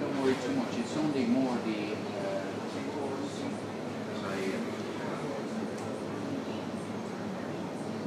Don't 0.00 0.22
worry 0.22 0.34
too 0.44 0.52
much. 0.54 0.78
It's 0.78 0.96
only 0.96 1.26
more 1.26 1.56
the. 1.64 1.92
Uh, 1.92 2.42
as 4.12 4.22
I, 4.24 4.26
uh, 4.26 4.60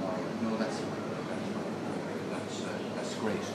no, 0.01 0.49
no, 0.49 0.57
that's 0.57 0.77
that's 2.31 2.61
uh, 2.63 2.65
that's 2.95 3.13
great. 3.15 3.39
Is 3.39 3.47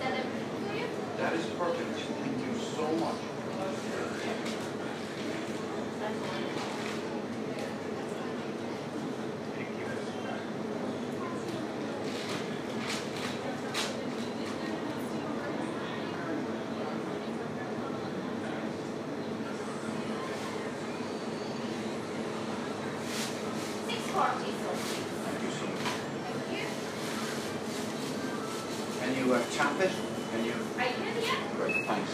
that 0.00 0.12
everything 0.12 0.56
for 0.66 0.74
you? 0.76 0.88
That 1.18 1.32
is 1.34 1.46
perfect. 1.58 1.98
Thank 1.98 2.38
you 2.46 2.54
so 2.76 2.86
much. 2.96 3.20
40 24.12 24.38
something. 24.38 25.04
Thank 25.24 25.42
you 25.42 25.50
so 25.50 25.66
much. 25.66 25.80
Thank 26.24 26.60
you. 26.60 26.66
Can 29.00 29.10
you 29.26 29.34
uh, 29.34 29.42
tap 29.52 29.80
it? 29.80 29.92
Can 30.32 30.44
you? 30.44 30.54
I 30.78 30.88
can, 30.88 31.22
yeah. 31.22 31.56
Great, 31.56 31.86
thanks. 31.86 32.10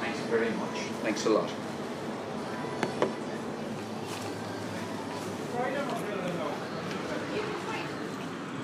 Thanks 0.00 0.18
very 0.30 0.50
much. 0.50 0.76
Thanks 1.20 1.26
a 1.26 1.38
lot. 1.38 1.50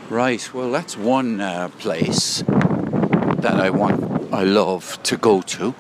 Right, 0.09 0.55
well, 0.55 0.71
that's 0.71 0.97
one 0.97 1.43
uh, 1.43 1.69
place 1.79 2.43
that 2.47 3.61
I 3.61 3.69
want, 3.69 4.33
I 4.33 4.45
love 4.45 4.99
to 5.03 5.19
go 5.19 5.43
to. 5.43 5.75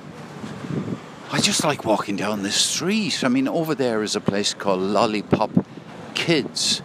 I 1.33 1.41
just 1.41 1.65
like 1.65 1.87
walking 1.87 2.17
down 2.17 2.43
the 2.43 2.51
street. 2.51 3.25
I 3.25 3.29
mean, 3.29 3.49
over 3.49 3.75
there 3.75 4.03
is 4.03 4.15
a 4.15 4.21
place 4.21 4.53
called 4.53 4.81
Lollipop 4.81 5.65
Kids, 6.15 6.83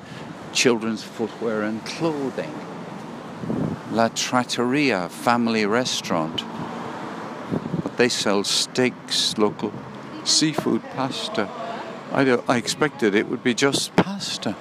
children's 0.53 1.03
footwear 1.03 1.63
and 1.63 1.85
clothing. 1.85 2.53
La 3.91 4.07
Trattoria 4.07 5.09
family 5.09 5.65
restaurant. 5.65 6.45
They 8.01 8.09
sell 8.09 8.43
steaks, 8.43 9.37
local 9.37 9.71
seafood, 10.23 10.81
pasta. 10.95 11.47
I, 12.11 12.31
I 12.47 12.57
expected 12.57 13.13
it 13.13 13.29
would 13.29 13.43
be 13.43 13.53
just 13.53 13.95
pasta. 13.95 14.55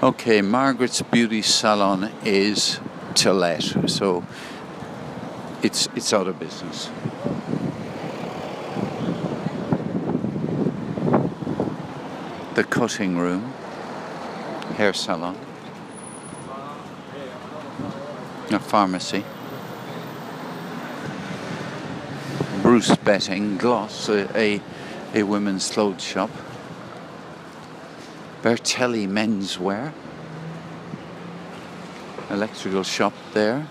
Okay, 0.00 0.40
Margaret's 0.40 1.02
Beauty 1.02 1.42
Salon 1.42 2.12
is 2.24 2.78
to 3.16 3.32
let, 3.32 3.64
so 3.90 4.24
it's 5.60 5.88
it's 5.96 6.12
out 6.12 6.28
of 6.28 6.38
business. 6.38 6.88
The 12.54 12.62
cutting 12.62 13.18
room, 13.18 13.52
hair 14.76 14.92
salon, 14.92 15.36
a 18.52 18.60
pharmacy, 18.60 19.24
Bruce 22.74 22.96
Betting, 22.96 23.56
Gloss, 23.56 24.08
a, 24.08 24.60
a, 25.14 25.22
women's 25.22 25.70
clothes 25.70 26.02
shop. 26.02 26.28
Bertelli 28.42 29.06
Menswear. 29.06 29.92
Electrical 32.30 32.82
shop 32.82 33.12
there. 33.32 33.64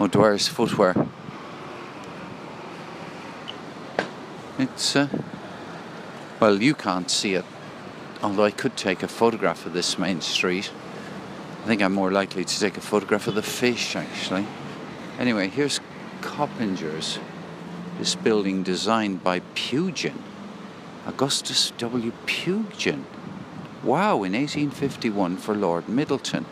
O'Dwyer's 0.00 0.48
Footwear. 0.48 0.94
It's, 4.58 4.96
uh, 4.96 5.08
well, 6.40 6.62
you 6.62 6.74
can't 6.74 7.10
see 7.10 7.34
it, 7.34 7.44
although 8.22 8.44
I 8.44 8.50
could 8.50 8.78
take 8.78 9.02
a 9.02 9.08
photograph 9.08 9.66
of 9.66 9.74
this 9.74 9.98
main 9.98 10.22
street. 10.22 10.70
I 11.64 11.66
think 11.66 11.82
I'm 11.82 11.92
more 11.92 12.12
likely 12.12 12.46
to 12.46 12.60
take 12.60 12.78
a 12.78 12.80
photograph 12.80 13.26
of 13.26 13.34
the 13.34 13.42
fish, 13.42 13.94
actually. 13.94 14.46
Anyway, 15.18 15.48
here's 15.48 15.80
Coppinger's. 16.22 17.18
This 17.98 18.14
building 18.14 18.62
designed 18.62 19.24
by 19.24 19.40
Pugin. 19.56 20.22
Augustus 21.04 21.72
W. 21.78 22.12
Pugin. 22.26 23.02
Wow, 23.82 24.22
in 24.22 24.34
1851 24.34 25.36
for 25.36 25.54
Lord 25.54 25.86
Midleton. 25.86 26.44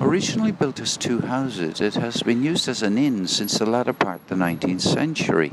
Originally 0.00 0.50
built 0.50 0.80
as 0.80 0.96
two 0.96 1.20
houses, 1.20 1.80
it 1.80 1.94
has 1.94 2.22
been 2.22 2.42
used 2.42 2.68
as 2.68 2.82
an 2.82 2.98
inn 2.98 3.28
since 3.28 3.58
the 3.58 3.66
latter 3.66 3.92
part 3.92 4.20
of 4.22 4.28
the 4.28 4.34
19th 4.34 4.80
century. 4.80 5.52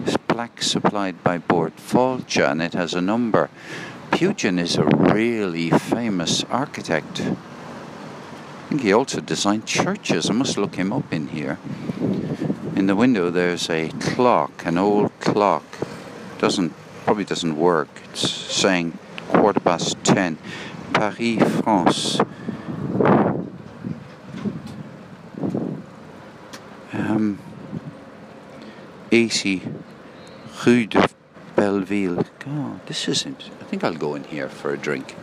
This 0.00 0.16
plaque 0.28 0.62
supplied 0.62 1.22
by 1.22 1.38
Bord 1.38 1.76
Fáilte 1.76 2.50
and 2.50 2.60
it 2.60 2.74
has 2.74 2.92
a 2.92 3.00
number. 3.00 3.48
Pugin 4.10 4.58
is 4.58 4.76
a 4.76 4.84
really 4.84 5.70
famous 5.70 6.44
architect. 6.44 7.20
I 7.22 8.68
think 8.68 8.82
he 8.82 8.92
also 8.92 9.20
designed 9.20 9.64
churches. 9.66 10.28
I 10.28 10.34
must 10.34 10.58
look 10.58 10.74
him 10.74 10.92
up 10.92 11.12
in 11.12 11.28
here. 11.28 11.58
In 12.80 12.86
the 12.86 12.96
window 12.96 13.28
there's 13.28 13.68
a 13.68 13.90
clock, 14.00 14.64
an 14.64 14.78
old 14.78 15.12
clock. 15.20 15.64
Doesn't 16.38 16.72
probably 17.04 17.24
doesn't 17.24 17.58
work. 17.58 17.90
It's 18.10 18.26
saying 18.26 18.96
quarter 19.28 19.60
past 19.60 20.02
ten. 20.02 20.38
Paris, 20.94 21.42
France. 21.60 22.20
Um, 26.94 27.38
80 29.12 29.62
Rue 30.64 30.86
de 30.86 31.06
Belleville. 31.54 32.24
God, 32.38 32.86
this 32.86 33.06
isn't. 33.08 33.50
I 33.60 33.64
think 33.64 33.84
I'll 33.84 33.92
go 33.92 34.14
in 34.14 34.24
here 34.24 34.48
for 34.48 34.72
a 34.72 34.78
drink. 34.78 35.14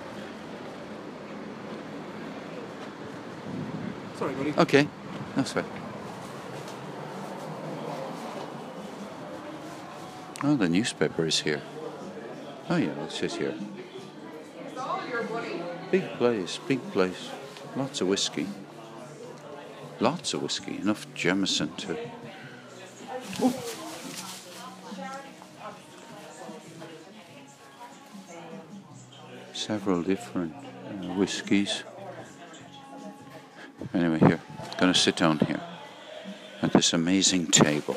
Sorry, 4.16 4.36
buddy. 4.36 4.54
Okay, 4.60 4.88
that's 5.36 5.56
right. 5.56 5.66
Oh, 10.44 10.56
the 10.56 10.70
newspaper 10.70 11.26
is 11.26 11.40
here. 11.40 11.62
Oh, 12.70 12.76
yeah, 12.76 12.94
let's 13.00 13.18
sit 13.20 13.34
here. 13.34 13.56
Big 15.90 16.04
place, 16.18 16.60
big 16.68 16.92
place. 16.92 17.30
Lots 17.76 18.02
of 18.02 18.08
whiskey. 18.08 18.46
Lots 20.00 20.36
of 20.36 20.44
whiskey. 20.44 20.78
Enough 20.78 21.08
Jameson 21.16 21.74
to. 21.78 21.98
Several 29.54 30.04
different 30.04 30.54
uh, 30.54 31.14
whiskies. 31.16 31.84
Anyway, 33.94 34.20
here, 34.20 34.40
gonna 34.78 34.94
sit 34.94 35.16
down 35.16 35.40
here 35.40 35.62
at 36.62 36.74
this 36.74 36.94
amazing 36.94 37.48
table. 37.48 37.96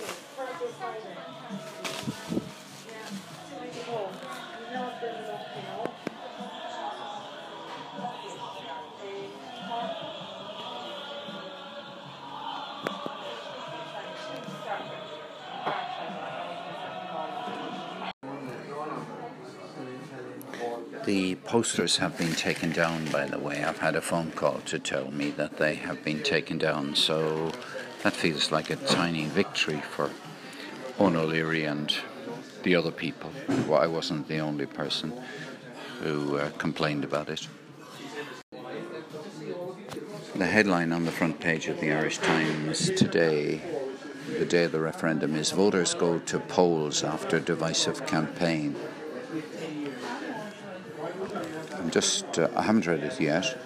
The 21.11 21.35
posters 21.35 21.97
have 21.97 22.17
been 22.17 22.35
taken 22.35 22.71
down, 22.71 23.07
by 23.07 23.27
the 23.27 23.37
way. 23.37 23.65
I've 23.65 23.81
had 23.81 23.97
a 23.97 24.01
phone 24.01 24.31
call 24.31 24.61
to 24.67 24.79
tell 24.79 25.11
me 25.11 25.33
that 25.33 25.57
they 25.57 25.75
have 25.75 26.05
been 26.05 26.23
taken 26.23 26.57
down, 26.57 26.95
so 26.95 27.51
that 28.05 28.13
feels 28.13 28.53
like 28.53 28.71
a 28.71 28.77
tiny 28.77 29.25
victory 29.25 29.81
for 29.81 30.09
O'Leary 31.01 31.65
and 31.65 31.93
the 32.63 32.77
other 32.77 32.93
people. 32.93 33.33
Well, 33.67 33.81
I 33.81 33.89
wasn't 33.89 34.29
the 34.29 34.39
only 34.39 34.67
person 34.67 35.13
who 36.01 36.37
uh, 36.37 36.51
complained 36.51 37.03
about 37.03 37.29
it. 37.29 37.49
The 40.37 40.47
headline 40.47 40.93
on 40.93 41.07
the 41.07 41.11
front 41.11 41.41
page 41.41 41.67
of 41.67 41.81
the 41.81 41.91
Irish 41.91 42.19
Times 42.19 42.89
today, 42.89 43.61
the 44.39 44.45
day 44.45 44.63
of 44.63 44.71
the 44.71 44.79
referendum, 44.79 45.35
is 45.35 45.51
Voters 45.51 45.93
go 45.93 46.21
to 46.21 46.39
polls 46.39 47.03
after 47.03 47.41
divisive 47.41 48.07
campaign. 48.07 48.77
Just, 51.91 52.39
uh, 52.39 52.49
I 52.55 52.63
haven't 52.63 52.87
read 52.87 53.03
it 53.03 53.21
yet. 53.21 53.59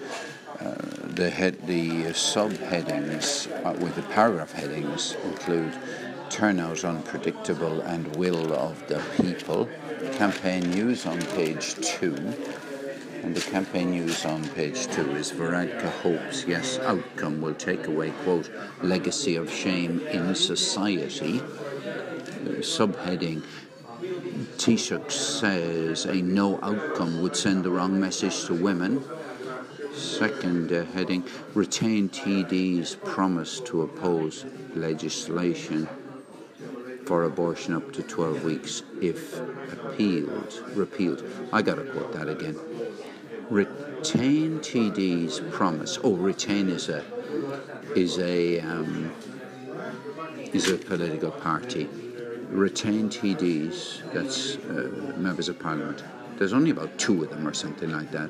Uh, 0.59 0.73
the 1.03 1.29
head, 1.29 1.67
the 1.67 2.05
subheadings 2.05 3.47
uh, 3.63 3.73
with 3.73 3.95
the 3.95 4.01
paragraph 4.01 4.51
headings 4.51 5.15
include 5.25 5.71
turnout 6.31 6.83
unpredictable 6.83 7.81
and 7.81 8.15
will 8.15 8.51
of 8.53 8.87
the 8.87 8.99
people. 9.21 9.69
Campaign 10.13 10.71
news 10.71 11.05
on 11.05 11.21
page 11.37 11.75
two. 11.75 12.15
And 13.21 13.35
the 13.35 13.41
campaign 13.41 13.91
news 13.91 14.25
on 14.25 14.47
page 14.49 14.87
two 14.87 15.11
is 15.15 15.31
Varadkar 15.31 15.91
hopes, 16.01 16.45
yes, 16.47 16.79
outcome 16.79 17.41
will 17.41 17.55
take 17.55 17.85
away, 17.85 18.11
quote, 18.23 18.49
legacy 18.81 19.35
of 19.35 19.51
shame 19.51 19.99
in 20.07 20.33
society. 20.33 21.39
Uh, 21.39 22.61
subheading 22.61 23.43
Taoiseach 24.57 25.11
says 25.11 26.05
a 26.05 26.15
no 26.15 26.59
outcome 26.61 27.21
would 27.21 27.35
send 27.35 27.63
the 27.63 27.69
wrong 27.69 27.99
message 27.99 28.45
to 28.45 28.53
women. 28.53 29.03
Second 29.93 30.71
uh, 30.71 30.85
heading 30.85 31.23
retain 31.53 32.09
TD's 32.09 32.95
promise 32.95 33.59
to 33.61 33.81
oppose 33.81 34.45
legislation 34.73 35.87
for 37.05 37.23
abortion 37.23 37.73
up 37.73 37.91
to 37.93 38.01
12 38.01 38.43
weeks 38.43 38.83
if 39.01 39.37
appealed, 39.71 40.63
repealed. 40.73 41.23
I 41.53 41.61
gotta 41.61 41.83
quote 41.83 42.13
that 42.13 42.27
again. 42.27 42.57
Retain 43.49 44.59
TD's 44.59 45.39
promise. 45.51 45.99
Oh, 46.03 46.15
retain 46.15 46.69
is 46.69 46.89
a 46.89 47.03
is 47.95 48.17
a 48.19 48.59
um, 48.61 49.11
is 50.53 50.69
a 50.69 50.77
political 50.77 51.31
party. 51.31 52.04
Retain 52.49 53.09
TDs. 53.09 54.11
That's 54.13 54.57
uh, 54.57 55.13
members 55.17 55.49
of 55.49 55.59
parliament. 55.59 56.03
There's 56.37 56.53
only 56.53 56.71
about 56.71 56.97
two 56.97 57.23
of 57.23 57.29
them 57.29 57.47
or 57.47 57.53
something 57.53 57.91
like 57.91 58.11
that. 58.11 58.29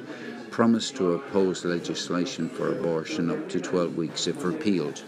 Promise 0.52 0.92
to 0.92 1.14
oppose 1.14 1.66
legislation 1.66 2.50
for 2.50 2.72
abortion 2.72 3.30
up 3.30 3.50
to 3.50 3.60
12 3.60 3.98
weeks 3.98 4.28
if 4.28 4.44
repealed 4.44 5.04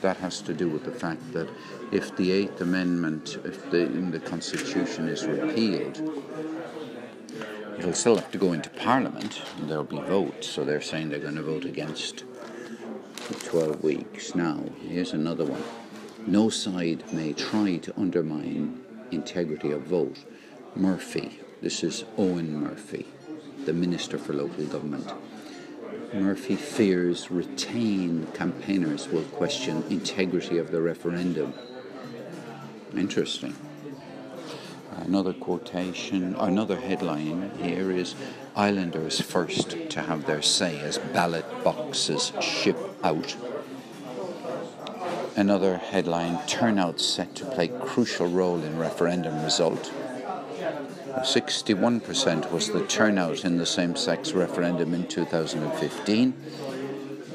that 0.00 0.16
has 0.18 0.40
to 0.42 0.54
do 0.54 0.68
with 0.68 0.84
the 0.84 0.92
fact 0.92 1.32
that 1.32 1.48
if 1.90 2.14
the 2.16 2.30
Eighth 2.30 2.60
Amendment 2.60 3.38
if 3.44 3.70
the, 3.70 3.80
in 3.80 4.10
the 4.10 4.20
Constitution 4.20 5.08
is 5.08 5.26
repealed, 5.26 6.00
it'll 7.78 7.92
still 7.92 8.16
have 8.16 8.30
to 8.30 8.38
go 8.38 8.52
into 8.52 8.70
Parliament 8.70 9.42
and 9.58 9.68
there'll 9.68 9.84
be 9.84 10.00
votes. 10.00 10.48
So 10.48 10.64
they're 10.64 10.80
saying 10.80 11.08
they're 11.08 11.18
going 11.18 11.36
to 11.36 11.42
vote 11.42 11.64
against 11.64 12.24
12 13.46 13.82
weeks. 13.82 14.34
Now, 14.34 14.62
here's 14.80 15.12
another 15.12 15.44
one. 15.44 15.62
No 16.28 16.50
side 16.50 17.10
may 17.10 17.32
try 17.32 17.78
to 17.78 17.98
undermine 17.98 18.82
integrity 19.10 19.70
of 19.70 19.84
vote. 19.84 20.18
Murphy, 20.76 21.40
this 21.62 21.82
is 21.82 22.04
Eoghan 22.18 22.50
Murphy, 22.50 23.06
the 23.64 23.72
Minister 23.72 24.18
for 24.18 24.34
Local 24.34 24.66
Government. 24.66 25.10
Murphy 26.12 26.54
fears 26.54 27.30
retained 27.30 28.34
campaigners 28.34 29.08
will 29.08 29.22
question 29.22 29.82
integrity 29.88 30.58
of 30.58 30.70
the 30.70 30.82
referendum. 30.82 31.54
Interesting. 32.94 33.56
Another 34.98 35.32
quotation, 35.32 36.34
another 36.34 36.78
headline 36.78 37.52
here 37.62 37.90
is 37.90 38.14
Islanders 38.54 39.18
first 39.18 39.70
to 39.88 40.02
have 40.02 40.26
their 40.26 40.42
say 40.42 40.78
as 40.80 40.98
ballot 40.98 41.46
boxes 41.64 42.32
ship 42.42 42.76
out. 43.02 43.34
Another 45.38 45.76
headline 45.76 46.44
turnout 46.48 46.98
set 46.98 47.36
to 47.36 47.44
play 47.44 47.68
crucial 47.68 48.26
role 48.26 48.60
in 48.60 48.76
referendum 48.76 49.44
result. 49.44 49.92
61% 51.18 52.50
was 52.50 52.72
the 52.72 52.84
turnout 52.86 53.44
in 53.44 53.56
the 53.56 53.64
same 53.64 53.94
sex 53.94 54.32
referendum 54.32 54.94
in 54.94 55.06
2015. 55.06 56.34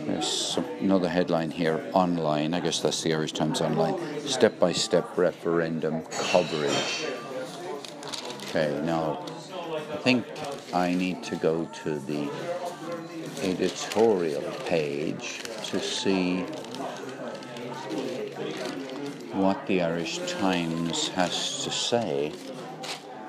There's 0.06 0.60
another 0.82 1.08
headline 1.08 1.50
here 1.50 1.82
online, 1.94 2.54
I 2.54 2.60
guess 2.60 2.82
that's 2.82 3.02
the 3.04 3.14
Irish 3.14 3.32
Times 3.32 3.62
Online 3.62 3.98
step 4.28 4.60
by 4.60 4.74
step 4.74 5.18
referendum 5.18 6.02
coverage. 6.02 7.06
Okay, 8.50 8.82
now 8.84 9.26
I 9.94 9.96
think 10.02 10.26
I 10.74 10.94
need 10.94 11.24
to 11.24 11.38
go 11.38 11.70
to 11.84 12.00
the 12.00 12.30
editorial 13.44 14.42
page 14.66 15.42
to 15.68 15.80
see 15.80 16.46
what 19.34 19.66
the 19.68 19.82
Irish 19.82 20.20
Times 20.40 21.10
has 21.10 21.64
to 21.64 21.72
say 21.72 22.32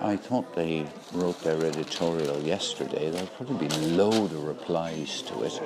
I 0.04 0.16
thought 0.16 0.54
they 0.54 0.84
wrote 1.14 1.40
their 1.40 1.64
editorial 1.64 2.38
yesterday. 2.42 3.10
There'll 3.10 3.26
probably 3.26 3.68
be 3.68 3.74
load 3.74 4.32
of 4.32 4.44
replies 4.44 5.22
to 5.22 5.44
it. 5.44 5.58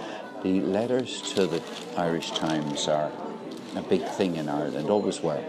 The 0.44 0.60
letters 0.60 1.22
to 1.32 1.48
the 1.48 1.60
Irish 1.96 2.30
Times 2.30 2.86
are 2.86 3.10
a 3.74 3.82
big 3.82 4.04
thing 4.04 4.36
in 4.36 4.48
Ireland, 4.48 4.90
always 4.90 5.20
were. 5.20 5.42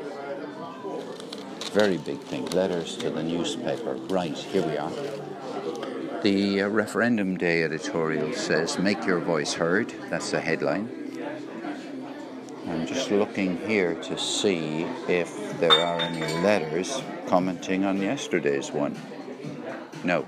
Very 1.72 2.00
big 2.00 2.20
thing. 2.22 2.48
Letters 2.48 2.98
to 2.98 3.12
the 3.12 3.22
newspaper. 3.22 3.94
Right, 4.10 4.36
here 4.36 4.66
we 4.66 4.76
are. 4.76 4.92
The 6.24 6.64
uh, 6.64 6.68
referendum 6.70 7.38
day 7.38 7.62
editorial 7.62 8.34
says, 8.34 8.80
Make 8.80 9.06
your 9.06 9.20
voice 9.20 9.54
heard. 9.54 9.94
That's 10.10 10.32
the 10.32 10.42
headline. 10.42 10.99
I'm 12.70 12.86
just 12.86 13.10
looking 13.10 13.58
here 13.68 13.96
to 13.96 14.18
see 14.18 14.84
if 15.08 15.60
there 15.60 15.72
are 15.72 16.00
any 16.00 16.22
letters 16.44 17.02
commenting 17.26 17.84
on 17.84 18.00
yesterday's 18.00 18.72
one. 18.72 18.96
No. 20.04 20.26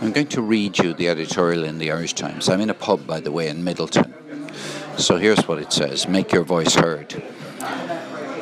I'm 0.00 0.12
going 0.12 0.26
to 0.26 0.42
read 0.42 0.78
you 0.78 0.94
the 0.94 1.08
editorial 1.08 1.64
in 1.64 1.78
the 1.78 1.92
Irish 1.92 2.14
Times. 2.14 2.48
I'm 2.48 2.60
in 2.60 2.70
a 2.70 2.74
pub, 2.74 3.06
by 3.06 3.20
the 3.20 3.30
way, 3.30 3.48
in 3.48 3.64
Midleton. 3.64 4.12
So 4.98 5.18
here's 5.18 5.46
what 5.46 5.58
it 5.58 5.72
says 5.72 6.08
Make 6.08 6.32
your 6.32 6.44
voice 6.44 6.74
heard. 6.74 7.22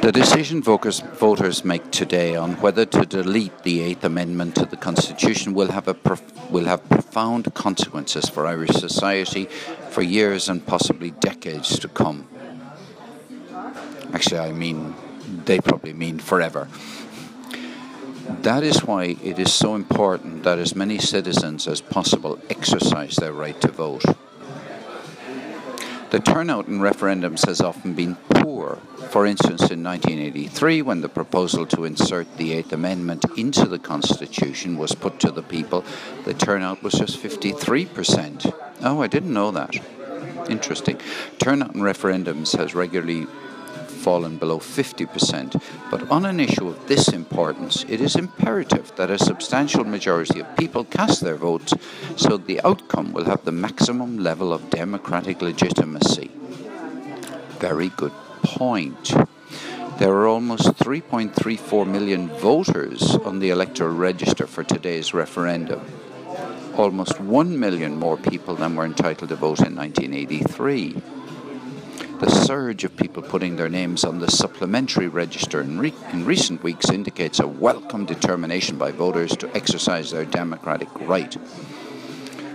The 0.05 0.13
decision 0.13 0.63
voters, 0.63 1.65
make 1.65 1.91
today 1.91 2.37
on 2.37 2.61
whether 2.61 2.85
to 2.85 3.07
delete 3.07 3.63
the 3.63 3.81
Eighth 3.81 4.05
Amendment 4.05 4.55
to 4.57 4.67
the 4.67 4.77
Constitution 4.77 5.55
will 5.55 5.71
have, 5.73 5.89
a 5.89 5.95
prof- 5.95 6.51
will 6.51 6.67
have 6.67 6.87
profound 6.91 7.55
consequences 7.55 8.29
for 8.29 8.47
Irish 8.47 8.73
society 8.73 9.47
for 9.89 10.03
years 10.03 10.51
and 10.51 10.67
possibly 10.67 11.13
decades 11.13 11.79
to 11.79 11.89
come. 11.89 12.29
Actually, 14.13 14.41
I 14.41 14.53
mean, 14.53 14.95
they 15.47 15.59
probably 15.59 15.95
mean 15.95 16.19
forever. 16.19 16.69
That 18.43 18.63
is 18.63 18.85
why 18.85 19.17
it 19.25 19.39
is 19.39 19.55
so 19.55 19.75
important 19.75 20.43
that 20.43 20.59
as 20.59 20.77
many 20.77 20.99
citizens 20.99 21.67
as 21.67 21.81
possible 21.81 22.39
exercise 22.51 23.17
their 23.17 23.33
right 23.33 23.59
to 23.63 23.69
vote. 23.69 24.05
The 26.15 26.21
turnout 26.21 26.69
in 26.69 26.79
referendums 26.79 27.45
has 27.49 27.61
often 27.61 27.95
been 27.95 28.15
poor. 28.15 28.79
For 29.09 29.27
instance, 29.27 29.63
in 29.73 29.83
1983, 29.83 30.81
when 30.81 31.01
the 31.01 31.09
proposal 31.09 31.67
to 31.67 31.85
insert 31.85 32.37
the 32.37 32.53
Eighth 32.53 32.73
Amendment 32.73 33.25
into 33.37 33.67
the 33.67 33.81
Constitution 33.81 34.79
was 34.79 34.95
put 34.95 35.19
to 35.19 35.33
the 35.33 35.43
people, 35.43 35.85
the 36.25 36.33
turnout 36.33 36.85
was 36.85 36.93
just 36.93 37.21
53%. 37.21 38.55
Oh, 38.83 39.03
I 39.03 39.09
didn't 39.09 39.33
know 39.33 39.51
that. 39.51 39.75
Interesting. 40.49 41.01
Turnout 41.39 41.75
in 41.75 41.81
referendums 41.81 42.57
has 42.57 42.77
regularly 42.77 43.27
fallen 44.05 44.37
below 44.37 44.59
50%, 44.59 45.63
but 45.91 46.11
on 46.11 46.27
an 46.27 46.39
issue 46.39 46.69
of 46.69 46.87
this 46.89 47.09
importance, 47.09 47.87
it 47.89 48.03
is 48.03 48.17
imperative 48.17 48.93
that 48.97 49.11
a 49.11 49.19
substantial 49.19 49.83
majority 49.83 50.41
of 50.41 50.57
people 50.59 50.85
cast 50.85 51.23
their 51.23 51.37
votes 51.37 51.73
so 52.15 52.37
the 52.37 52.61
outcome 52.65 53.15
will 53.15 53.25
have 53.25 53.43
the 53.47 53.59
maximum 53.67 54.19
level 54.19 54.53
of 54.53 54.69
democratic 54.69 55.41
legitimacy. 55.41 56.31
Very 57.59 57.89
good 57.89 58.13
point. 58.43 59.15
There 59.99 60.13
are 60.13 60.27
almost 60.27 60.69
3.34 60.85 61.87
million 61.87 62.29
voters 62.29 63.17
on 63.25 63.39
the 63.39 63.49
electoral 63.49 63.95
register 63.95 64.47
for 64.47 64.65
today's 64.65 65.15
referendum. 65.15 65.81
Almost 66.77 67.21
1 67.21 67.59
million 67.59 67.97
more 67.97 68.19
people 68.19 68.55
than 68.55 68.77
were 68.77 68.85
entitled 68.85 69.31
to 69.31 69.37
vote 69.37 69.61
in 69.61 69.75
1983 69.75 71.14
the 72.21 72.31
surge 72.31 72.85
of 72.85 72.97
people 72.97 73.23
putting 73.23 73.57
their 73.57 73.69
names 73.69 74.05
on 74.05 74.19
the 74.19 74.31
supplementary 74.31 75.09
register 75.09 75.61
in, 75.61 75.79
re- 75.79 75.95
in, 76.13 76.25
recent 76.25 76.63
weeks 76.63 76.91
indicates 76.91 77.41
a 77.41 77.47
welcome 77.47 78.05
determination 78.05 78.79
by 78.79 78.91
voters 78.91 79.37
to 79.37 79.55
exercise 79.57 80.11
their 80.11 80.25
democratic 80.25 80.89
right. 81.01 81.37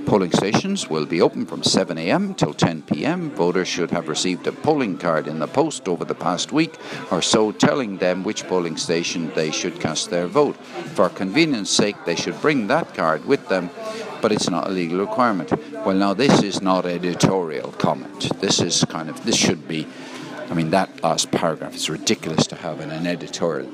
Polling 0.06 0.32
stations 0.32 0.90
will 0.90 1.06
be 1.06 1.22
open 1.22 1.46
from 1.46 1.62
7 1.62 1.98
a.m. 1.98 2.34
till 2.34 2.54
10 2.54 2.82
p.m. 2.84 3.30
Voters 3.32 3.68
should 3.68 3.92
have 3.92 4.08
received 4.08 4.48
a 4.48 4.52
polling 4.52 4.98
card 4.98 5.28
in 5.28 5.38
the 5.38 5.48
post 5.48 5.88
over 5.88 6.04
the 6.04 6.16
past 6.16 6.52
week 6.52 6.80
or 7.12 7.22
so 7.22 7.52
telling 7.52 7.98
them 7.98 8.24
which 8.24 8.48
polling 8.48 8.78
station 8.78 9.32
they 9.36 9.52
should 9.52 9.80
cast 9.80 10.10
their 10.10 10.26
vote. 10.26 10.56
For 10.96 11.10
convenience 11.10 11.70
sake, 11.70 11.98
they 12.06 12.16
should 12.16 12.42
bring 12.42 12.66
that 12.68 12.96
card 12.96 13.26
with 13.26 13.48
them, 13.50 13.70
but 14.22 14.32
it's 14.32 14.50
not 14.50 14.68
a 14.68 14.72
legal 14.72 15.00
requirement. 15.00 15.52
Well, 15.86 15.96
now 15.96 16.14
this 16.14 16.44
is 16.44 16.62
not 16.62 16.86
editorial 16.86 17.72
comment. 17.74 18.40
This 18.40 18.60
is 18.60 18.84
kind 18.86 19.10
of, 19.10 19.24
this 19.26 19.36
should 19.36 19.68
be, 19.68 19.88
I 20.50 20.54
mean, 20.54 20.72
that 20.72 21.04
last 21.04 21.32
paragraph 21.32 21.76
is 21.76 21.90
ridiculous 21.90 22.48
to 22.48 22.56
have 22.56 22.82
in 22.82 22.92
an 22.92 23.08
editorial. 23.08 23.72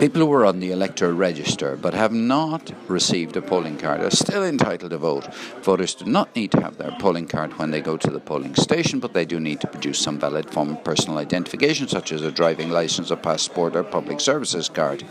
People 0.00 0.22
who 0.22 0.32
are 0.32 0.46
on 0.46 0.60
the 0.60 0.72
electoral 0.72 1.12
register 1.12 1.76
but 1.76 1.92
have 1.92 2.10
not 2.10 2.72
received 2.88 3.36
a 3.36 3.42
polling 3.42 3.76
card 3.76 4.00
are 4.00 4.10
still 4.10 4.42
entitled 4.42 4.92
to 4.92 4.96
vote. 4.96 5.26
Voters 5.62 5.94
do 5.94 6.06
not 6.06 6.34
need 6.34 6.50
to 6.52 6.62
have 6.62 6.78
their 6.78 6.96
polling 6.98 7.28
card 7.28 7.58
when 7.58 7.70
they 7.70 7.82
go 7.82 7.98
to 7.98 8.10
the 8.10 8.18
polling 8.18 8.54
station, 8.54 8.98
but 8.98 9.12
they 9.12 9.26
do 9.26 9.38
need 9.38 9.60
to 9.60 9.66
produce 9.66 9.98
some 9.98 10.18
valid 10.18 10.48
form 10.48 10.70
of 10.70 10.82
personal 10.84 11.18
identification, 11.18 11.86
such 11.86 12.12
as 12.12 12.22
a 12.22 12.32
driving 12.32 12.70
license, 12.70 13.10
a 13.10 13.16
passport, 13.16 13.76
or 13.76 13.82
public 13.82 14.20
services 14.20 14.70
card. 14.70 15.04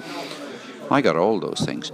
I 0.89 1.01
got 1.01 1.17
all 1.17 1.39
those 1.39 1.59
things. 1.59 1.91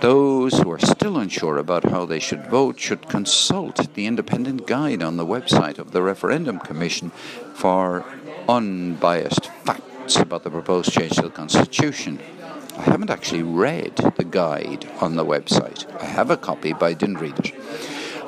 Those 0.00 0.58
who 0.58 0.70
are 0.70 0.78
still 0.78 1.16
unsure 1.16 1.56
about 1.56 1.84
how 1.84 2.04
they 2.04 2.20
should 2.20 2.46
vote 2.46 2.78
should 2.78 3.08
consult 3.08 3.94
the 3.94 4.06
independent 4.06 4.66
guide 4.66 5.02
on 5.02 5.16
the 5.16 5.26
website 5.26 5.78
of 5.78 5.92
the 5.92 6.02
Referendum 6.02 6.60
Commission 6.60 7.10
for 7.54 8.04
unbiased 8.48 9.46
facts 9.64 10.16
about 10.16 10.44
the 10.44 10.50
proposed 10.50 10.92
change 10.92 11.16
to 11.16 11.22
the 11.22 11.30
Constitution. 11.30 12.20
I 12.76 12.82
haven't 12.82 13.10
actually 13.10 13.42
read 13.42 13.96
the 14.16 14.24
guide 14.24 14.86
on 15.00 15.16
the 15.16 15.24
website. 15.24 15.90
I 16.00 16.04
have 16.04 16.30
a 16.30 16.36
copy, 16.36 16.74
but 16.74 16.84
I 16.84 16.92
didn't 16.92 17.18
read 17.18 17.38
it. 17.38 17.54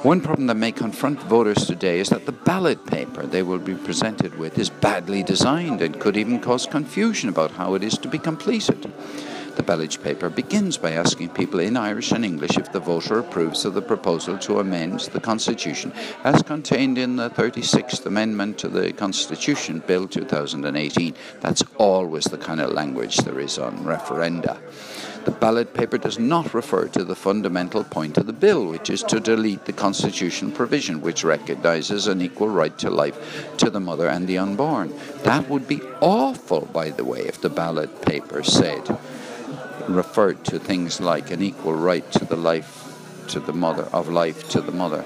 One 0.04 0.20
problem 0.20 0.46
that 0.46 0.54
may 0.54 0.72
confront 0.72 1.20
voters 1.24 1.66
today 1.66 1.98
is 1.98 2.08
that 2.10 2.24
the 2.24 2.32
ballot 2.32 2.86
paper 2.86 3.26
they 3.26 3.42
will 3.42 3.58
be 3.58 3.74
presented 3.74 4.38
with 4.38 4.56
is 4.56 4.70
badly 4.70 5.22
designed 5.22 5.82
and 5.82 6.00
could 6.00 6.16
even 6.16 6.40
cause 6.40 6.66
confusion 6.66 7.28
about 7.28 7.50
how 7.52 7.74
it 7.74 7.82
is 7.82 7.98
to 7.98 8.08
be 8.08 8.18
completed. 8.18 8.92
The 9.58 9.64
ballot 9.64 9.98
paper 10.04 10.30
begins 10.30 10.78
by 10.78 10.92
asking 10.92 11.30
people 11.30 11.58
in 11.58 11.76
Irish 11.76 12.12
and 12.12 12.24
English 12.24 12.56
if 12.56 12.70
the 12.70 12.78
voter 12.78 13.18
approves 13.18 13.64
of 13.64 13.74
the 13.74 13.82
proposal 13.82 14.38
to 14.38 14.60
amend 14.60 15.00
the 15.12 15.18
Constitution 15.20 15.92
as 16.22 16.44
contained 16.44 16.96
in 16.96 17.16
the 17.16 17.28
36th 17.28 18.06
Amendment 18.06 18.56
to 18.58 18.68
the 18.68 18.92
Constitution 18.92 19.82
Bill 19.84 20.06
2018. 20.06 21.12
That's 21.40 21.64
always 21.76 22.26
the 22.26 22.38
kind 22.38 22.60
of 22.60 22.70
language 22.70 23.16
there 23.16 23.40
is 23.40 23.58
on 23.58 23.78
referenda. 23.78 24.60
The 25.24 25.32
ballot 25.32 25.74
paper 25.74 25.98
does 25.98 26.20
not 26.20 26.54
refer 26.54 26.86
to 26.88 27.02
the 27.02 27.16
fundamental 27.16 27.82
point 27.82 28.16
of 28.16 28.26
the 28.26 28.32
bill, 28.32 28.64
which 28.64 28.88
is 28.88 29.02
to 29.02 29.18
delete 29.18 29.64
the 29.64 29.72
constitutional 29.72 30.52
provision 30.52 31.00
which 31.00 31.24
recognises 31.24 32.06
an 32.06 32.22
equal 32.22 32.48
right 32.48 32.78
to 32.78 32.90
life 32.90 33.56
to 33.56 33.70
the 33.70 33.80
mother 33.80 34.06
and 34.06 34.28
the 34.28 34.38
unborn. 34.38 34.94
That 35.24 35.48
would 35.48 35.66
be 35.66 35.82
awful, 36.00 36.66
by 36.72 36.90
the 36.90 37.04
way, 37.04 37.22
if 37.22 37.40
the 37.40 37.50
ballot 37.50 38.02
paper 38.02 38.44
said 38.44 38.98
referred 39.86 40.44
to 40.46 40.58
things 40.58 41.00
like 41.00 41.30
an 41.30 41.42
equal 41.42 41.74
right 41.74 42.10
to 42.12 42.24
the 42.24 42.36
life 42.36 42.84
to 43.28 43.40
the 43.40 43.52
mother 43.52 43.84
of 43.92 44.08
life 44.08 44.48
to 44.50 44.60
the 44.60 44.72
mother 44.72 45.04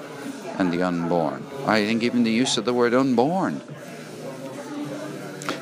and 0.57 0.71
the 0.71 0.81
unborn. 0.81 1.45
I 1.65 1.85
think 1.85 2.03
even 2.03 2.23
the 2.23 2.31
use 2.31 2.57
of 2.57 2.65
the 2.65 2.73
word 2.73 2.93
unborn. 2.93 3.61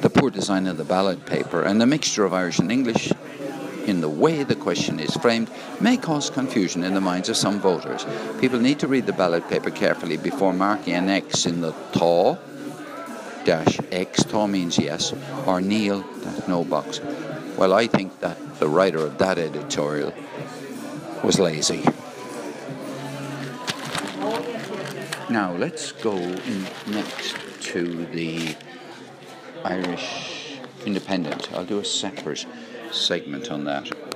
The 0.02 0.10
poor 0.10 0.30
design 0.30 0.68
of 0.68 0.78
the 0.78 0.84
ballot 0.84 1.26
paper 1.26 1.64
and 1.64 1.80
the 1.80 1.86
mixture 1.86 2.26
of 2.26 2.34
Irish 2.34 2.60
and 2.60 2.72
English 2.72 3.12
in 3.86 4.02
the 4.02 4.10
way 4.10 4.44
the 4.44 4.56
question 4.56 5.00
is 5.00 5.16
framed 5.18 5.50
may 5.80 5.98
cause 5.98 6.30
confusion 6.30 6.84
in 6.84 6.94
the 6.94 7.02
minds 7.02 7.30
of 7.30 7.38
some 7.38 7.60
voters. 7.60 8.06
People 8.40 8.60
need 8.60 8.80
to 8.80 8.88
read 8.88 9.06
the 9.06 9.14
ballot 9.14 9.48
paper 9.50 9.72
carefully 9.72 10.18
before 10.18 10.54
marking 10.54 10.94
an 10.94 11.10
X 11.10 11.46
in 11.46 11.62
the 11.62 11.72
tá 11.94 12.38
dash 13.44 13.80
X, 13.92 14.24
tá 14.24 14.50
means 14.50 14.78
yes, 14.78 15.14
or 15.46 15.62
that 15.62 16.46
no 16.48 16.64
box. 16.64 17.02
Well, 17.58 17.74
I 17.74 17.88
think 17.88 18.20
that 18.20 18.38
the 18.62 18.70
writer 18.70 19.00
of 19.00 19.18
that 19.18 19.40
editorial 19.40 20.14
was 21.24 21.40
lazy. 21.40 21.84
Now, 25.32 25.56
let's 25.58 25.92
go 25.92 26.16
next 26.86 27.36
to 27.62 28.06
the 28.06 28.56
Irish 29.66 30.60
Independent. 30.86 31.52
I'll 31.54 31.66
do 31.66 31.80
a 31.80 31.86
separate 31.86 32.46
segment 32.92 33.50
on 33.50 33.64
that. 33.64 34.11